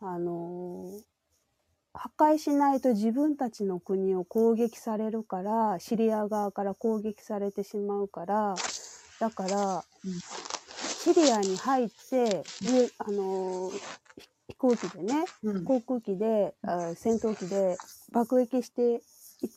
[0.00, 1.00] あの、
[1.96, 8.54] 破壊しないと自分たちの国を攻撃されるから、シリア側から攻撃されてしまうから、
[9.20, 10.46] だから、うん
[11.06, 12.42] シリアに入って、で
[12.98, 15.64] あの、ひ飛行機でね、うん。
[15.64, 17.76] 航空機で、あ戦闘機で
[18.12, 19.00] 爆撃していっ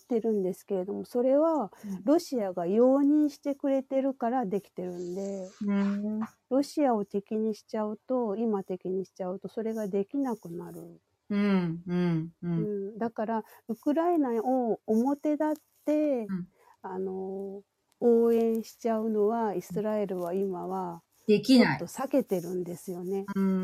[0.08, 1.72] てるんですけれども、それは
[2.04, 6.20] ロシアが容認してくれてるからできてるんで、うん。
[6.52, 11.02] ロシアを敵にしちゃうと、今敵にしちゃうと、それができなくなる。
[11.30, 11.84] うん。
[11.88, 12.34] うん。
[12.44, 12.48] う。
[12.48, 15.54] うんん、だから、ウクライナを表立っ
[15.86, 16.48] て、うん
[16.82, 17.62] あの、
[18.00, 21.94] 応援しちゃうのは、イスラエルは今は、できないちょっと。
[22.02, 23.26] 避けてるんですよね。
[23.36, 23.64] うん。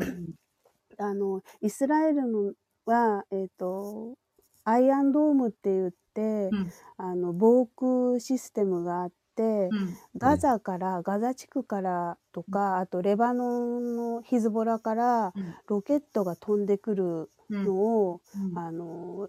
[0.98, 2.52] あの、イスラエルの
[2.84, 4.16] は、えっ、と、
[4.64, 9.96] アイアンドームって言って、うんあの、防空システムがあって、うん。
[10.18, 17.28] ガザから、ガザ地区からとか、あとレバノンのヒズボラからうんロケットが飛んでくるうん。
[17.50, 19.28] のを、うんあの、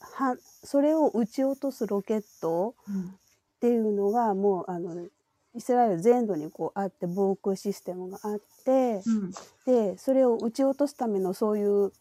[0.00, 3.18] は、それを撃ち落とすロケットうん
[3.58, 5.08] っていうのがもう、あの、
[5.54, 9.32] イスラエル全土にこうあって、防空システムがあって、うん。
[9.66, 11.92] で、それを撃ち落とすためのそういう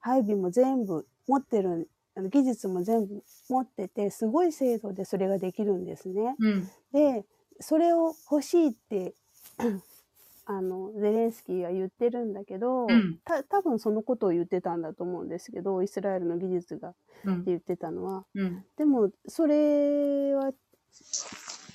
[0.00, 1.90] 配備も全部持ってる、
[2.30, 6.34] 技術も全部持ってて、すごい精度でそれができるんですね。
[6.38, 6.70] うん。
[6.92, 7.24] で、
[7.60, 9.12] それを欲しいって、
[10.50, 17.44] あの、ゼレンスキーは言ってるんだけど、うんた多分そのことを言ってたんだと思うんですけど、イスラエルの技術がってうん。
[17.44, 18.24] 言ってたのは。
[18.34, 18.64] うん。
[18.78, 20.52] でも、それは、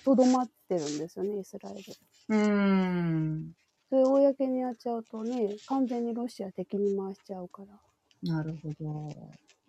[0.04, 1.82] とどまってるんですよね、イスラエル。
[2.30, 3.54] うん。
[3.90, 7.80] それを公にやっちゃうとね、完全にロシア敵に回しちゃうから。
[8.24, 9.10] なるほど。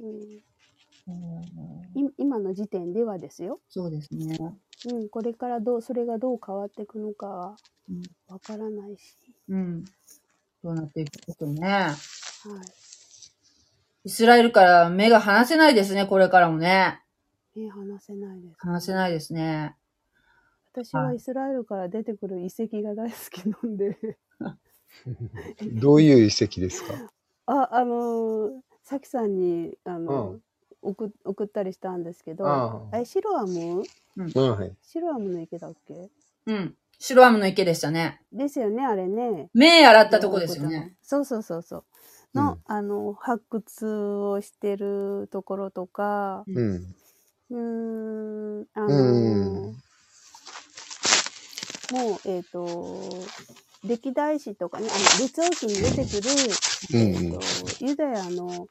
[0.01, 3.61] うん、うんい今の時点ではですよ。
[3.69, 4.39] そうですね。
[4.91, 7.57] うん、これからどう、それがどう変わっていくのかは
[7.89, 9.17] うんわからないし。
[9.49, 9.85] うん。
[10.63, 11.69] どうなっていくことね。
[11.69, 11.95] はい。
[14.05, 17.01] イスラエルから目が離せないですね、これからもね。
[17.55, 18.55] 目離せないです。
[18.59, 19.77] 離せないですね。
[20.73, 24.19] 私はイスラエルから出てくる遺跡が大好きなんで。
[25.81, 26.95] どういう遺跡ですか？
[27.47, 30.43] あ、あのー、さきさんに、あの、うん
[30.87, 33.83] 送送ったりしたんですけど、ああえ、シロアム？
[34.19, 34.77] あはい。
[34.83, 36.11] シロアムの池だっけ？
[36.45, 36.77] うん。
[36.99, 38.21] 白アムの池でしたね。
[38.33, 39.49] ですよね、あれね。
[39.55, 40.95] 目洗ったとこですよね。
[41.03, 41.85] そうそうそうそう。
[42.35, 46.95] の、うんあの、発掘をしてるところとか、うん。
[47.51, 49.77] うーん、あのうん
[51.93, 53.09] もう、えっ、と、
[53.85, 56.31] 歴代史とかね、あの、列王記に出てくる、
[56.93, 58.69] うんえっ、と、ユダヤの、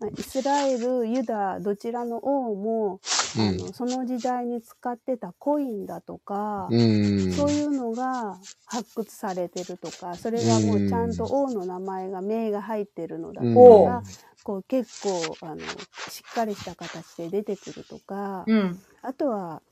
[0.00, 3.00] まあイスラエル、ユダ、どちらの王も、
[3.38, 7.32] あのその時代に使ってたコインだとか、うん。
[7.32, 14.02] そういうのが発掘されてるとか、それがもうちゃんと王の名前が名が入ってるのだとおか、
[14.42, 15.56] こう結構あの
[16.08, 18.78] しっかりした形で出てくるとか、うん。
[19.02, 19.62] ああとは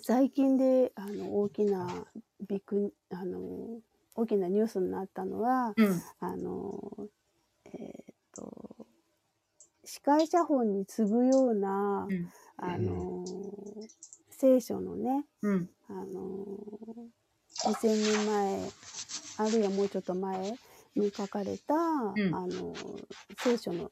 [0.00, 2.06] 最近であの大きな
[2.48, 3.38] ビッグあの
[4.14, 6.02] 大きなニュースになったのは、うん。
[6.20, 7.08] あの
[7.66, 8.86] えーっと
[9.84, 13.24] 司会者本に次ぐような、うんあの
[14.30, 15.68] 聖書のねうん。
[15.88, 16.46] あの
[17.64, 18.60] 2000年前
[19.38, 20.56] あるいはもうちょっと前
[20.94, 22.34] に書かれた、ん。
[22.34, 22.74] あの
[23.38, 23.90] 聖書の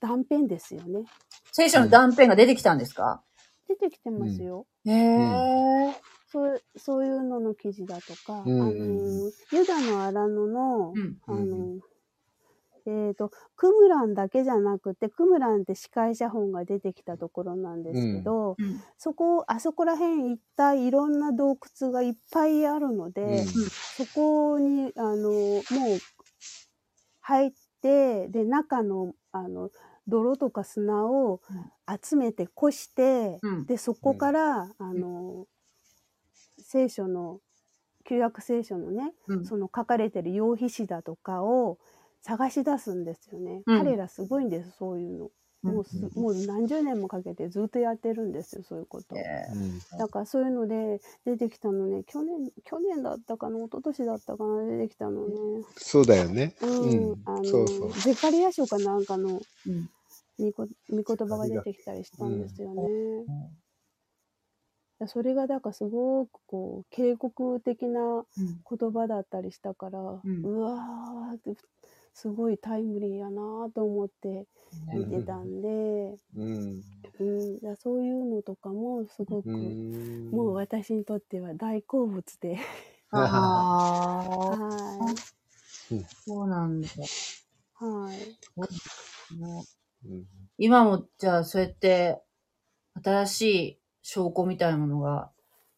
[0.00, 1.04] 断片ですよね。
[1.52, 3.22] 聖書の断片が出てきたんですか、
[3.68, 5.94] 出てきてますよ、へえ。
[6.28, 11.18] そうそういうのの記事だとか、うんあのユダの荒野の、うん。
[11.26, 11.78] あの
[12.86, 18.82] えっ、とクムランだけじゃなくてクムランって司会者本が出てきたところなんですけど、うん。
[18.98, 25.62] そこあそこら辺一帯いろんな洞窟がいっぱいあるので、うんそこにあのもう
[27.20, 29.70] 入ってで中のあの
[30.06, 31.40] 泥とか砂を
[32.02, 33.66] 集めてこして、うん。
[33.66, 35.46] でそこから、あの
[36.58, 37.40] 聖書の
[38.04, 39.44] 旧約聖書のねうん。
[39.46, 41.78] その書かれてる用筆詞だとかを
[42.24, 43.62] 探し出すんですよね。
[43.66, 45.30] うん彼らすごいんですそういうの。
[45.62, 49.16] もうすうんもう何十年もかけてずっとやってるんですよそういうこと。
[49.16, 55.64] えうんだからそういうので出てきたのね去年去年だったかな一昨年だったかな出てきたのね。
[55.76, 56.54] そうだよね。
[56.62, 59.90] うん、うんあのそうそうゼカリア書かなんかのうん。
[60.38, 62.84] 御こ御言葉が出てきたりしたんですよね。
[65.06, 68.24] それがだからすごくこう警告的なうん。
[68.78, 71.54] 言葉だったりしたから、うんわーって
[72.14, 74.46] すごいタイムリーやなと思って
[74.94, 76.82] 見てたんで、うん。
[77.20, 82.58] うん、だからそういうのとかもすごく、うんもう私にとっては大好物で、
[83.10, 84.28] ああ。
[84.28, 85.14] は
[86.24, 86.88] そうなんだ。
[86.88, 86.90] い、
[87.74, 89.38] はい。
[89.38, 89.64] ね
[90.06, 90.24] うん
[90.56, 92.22] 今も、じゃあ、そうやって、
[93.02, 95.32] 新しい証拠みたいなものが、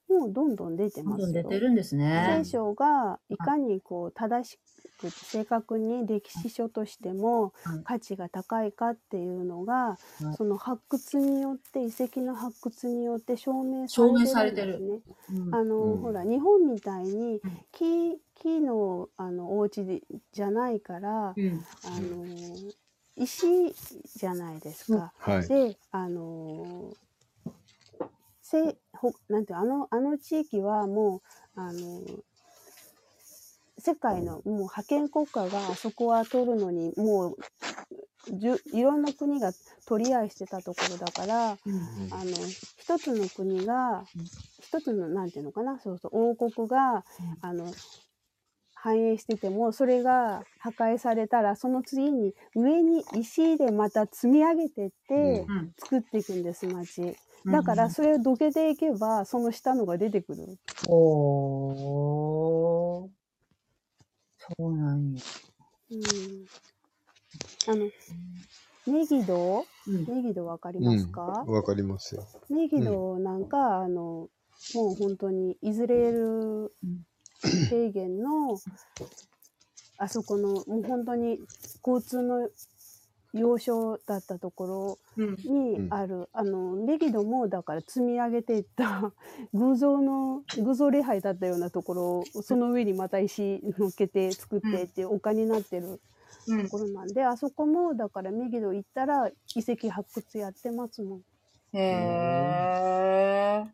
[0.09, 1.27] もうどんどん出てどんますよ。
[1.27, 2.51] どん出てるんですね聖。
[2.51, 4.59] 書がいかにこう正し
[4.97, 9.99] く正確に歴史書としてもはい価値が高いかっていうのが、は
[10.33, 15.41] いその発掘によって遺跡の発掘によって証明さされてるんですね。
[15.47, 20.03] うんあの、うんほら日本みたいにうん木木のあのお家で
[20.33, 21.65] じゃないから、うん。
[21.85, 22.25] あの
[23.17, 23.73] 石
[24.19, 25.13] じゃないですか。
[25.19, 25.49] はい。
[25.49, 26.93] であの
[28.43, 31.23] せほなんてあのあの地域はも
[31.57, 32.03] うあの
[33.87, 37.37] 世界のもう覇権国家があそこは取るのにもう
[38.33, 39.53] じゅいろんな国が
[39.87, 42.33] 取り合いしてたところだからあの
[42.77, 44.05] 一つの国がうん
[44.61, 47.05] 一つのなんていうのかなそうそう王国が
[47.41, 47.73] あの
[48.75, 55.73] 繁栄しててもそれが破壊されたらその次に上に石でまた積み上げてってうん。
[55.79, 57.17] 作っていくんです町。
[57.45, 57.53] うん。
[57.53, 60.59] だからそれをどけていけばその下のが出てくる。
[64.59, 65.23] そうなんや。
[65.91, 66.47] うん
[67.69, 67.91] あの
[68.87, 70.05] ネギドうん。
[70.07, 72.27] ネギドわかりますか、わかりますよ。
[72.49, 74.29] ネギドなんか、あの
[74.75, 76.73] もう本当にイスラエル
[77.69, 78.57] 平原の
[79.99, 81.41] あそこのもう本当に
[81.85, 82.49] 交通の
[83.35, 85.37] 要衝だったとこうん。
[85.47, 89.13] ろにある、あのメギドもだから積み上げていった
[89.55, 96.01] 偶像の偶像礼拝だったようなところをその上にまた石乗っけて作ってっていう丘になってる
[96.49, 99.33] うんところなんで、あそこもだからメギド行ったら遺
[99.67, 101.23] 跡発掘やってますもん。
[101.73, 103.67] へえ。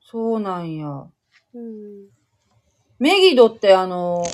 [0.00, 1.06] そうなんや。
[1.54, 2.08] うん
[2.98, 4.24] メギドってあの、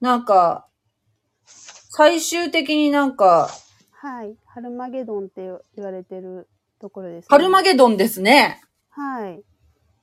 [0.00, 0.67] なんか、
[1.98, 3.48] 最終的になんか、
[3.90, 4.36] はい。
[4.46, 6.46] ハルマゲドンって言われてる
[6.80, 7.26] ところです、ね。
[7.28, 8.62] ハルマゲドンですね。
[8.90, 9.42] はい。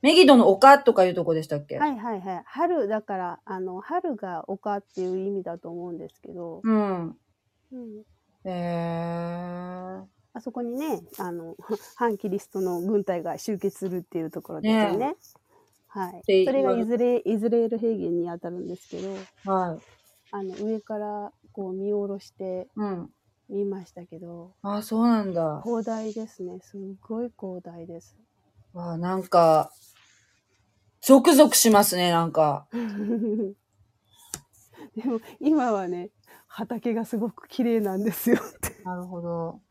[0.02, 2.44] メギドの丘とかいうとこでしたっけ、はいはいはい。
[2.48, 7.18] 春、だから、あの、春が丘っていう意味だと思うんですけど、うん。
[7.72, 8.04] うん、
[8.44, 10.04] えー。
[10.34, 11.56] あそこにね、あの、
[11.96, 14.98] 反キリストの軍隊が集結するっていうところですよね。
[14.98, 15.16] ね
[15.88, 16.22] はい。
[16.28, 19.14] でそれがイズレイズレール平原に当たるんですけど、
[19.50, 19.80] はい。
[20.32, 23.10] あの、上からこう見下ろしてうん。
[23.48, 25.62] 見ましたけど、あ、そうなんだ。
[25.64, 26.60] 広大ですね。
[26.62, 28.18] すっごい広大です。
[28.74, 29.72] わあ、なんか、
[31.02, 32.68] ゾクゾクしますね、なんか。
[34.98, 36.10] でも今はね、
[36.48, 38.84] 畑がすごく綺麗なんですよって。
[38.84, 39.62] なるほど。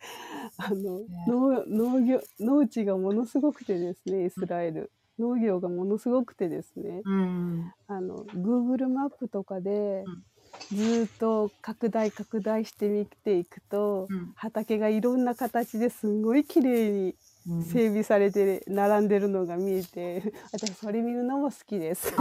[0.56, 4.90] あの、農農業、農地がものすごくてですね、イスラエル。
[5.18, 7.72] 農業がものすごくてですね、うん。
[7.88, 10.24] あの、Google マップとかでうん、
[10.72, 17.14] ずーっと拡大拡大してみていくと、うん畑がいろんな形ですんごい綺麗に
[17.46, 22.12] うん整備されて並んでるのが見えて、 私それ見るのも好きです。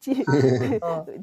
[0.00, 0.14] 地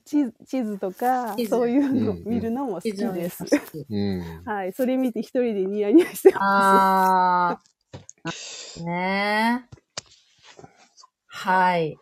[0.05, 3.43] 地 地図とか地図そういうのうんうん見るのも好き地図のです。
[3.43, 4.43] 好きうん。
[4.45, 8.83] はい、それ見て一人でニヤニヤしてまあー。
[8.83, 9.77] ねえ。
[11.27, 11.97] はい。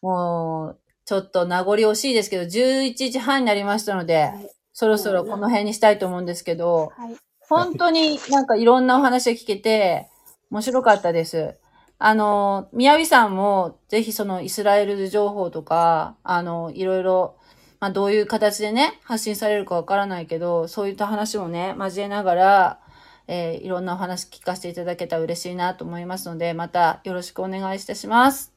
[0.00, 7.00] もう、ちょっと名残惜しいですけど、11時半になりましたので、はいそろそろこの辺にしたいと思うんですけど、す。
[7.00, 7.16] はい、
[7.48, 10.08] 本当になんかいろんなお話が聞けて、
[10.50, 11.56] 面白かったです。
[11.98, 17.36] あの、宮城さんも、ぜひそのイスラエル情報とか、あの、いろいろ、
[17.80, 22.80] まあどういう形でね、発信されるかわからないけど、そういった話もね、交えながら、
[23.28, 28.52] えーいろんなお話聞かせていただけたら嬉しいなと思いますので、またよろしくお願いいたします。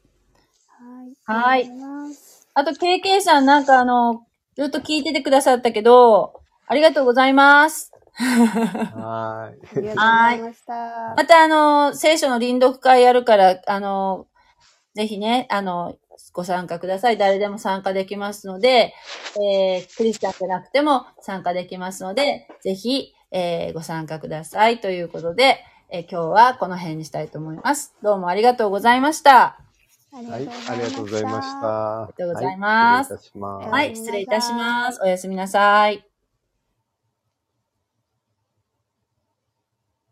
[1.24, 4.22] はい、はいあと KK さんなんかあの、
[4.56, 7.92] ずっと聞いててくださったけど、ありがとうございます。
[8.14, 9.68] はーい。
[9.76, 11.14] ありがとうございました。
[11.14, 14.26] また、あの、聖書の臨読会やるから、あの、
[14.94, 15.96] ぜひね、あの、
[16.32, 17.18] ご参加ください。
[17.18, 18.94] 誰でも参加できますので、
[19.38, 24.80] えー、クリスチャンじゃなくても参加できますので、ぜひ、えー、ご参加ください。
[24.80, 25.58] ということで、
[25.90, 27.94] えー今日はこの辺にしたいと思います。
[28.02, 29.65] どうもありがとうございました。
[30.16, 32.02] ありはい、ありがとうございました。
[32.04, 33.68] ありがとうございます失礼いたします。
[33.68, 35.00] はい、失礼いたします。
[35.02, 36.15] おやすみなさい。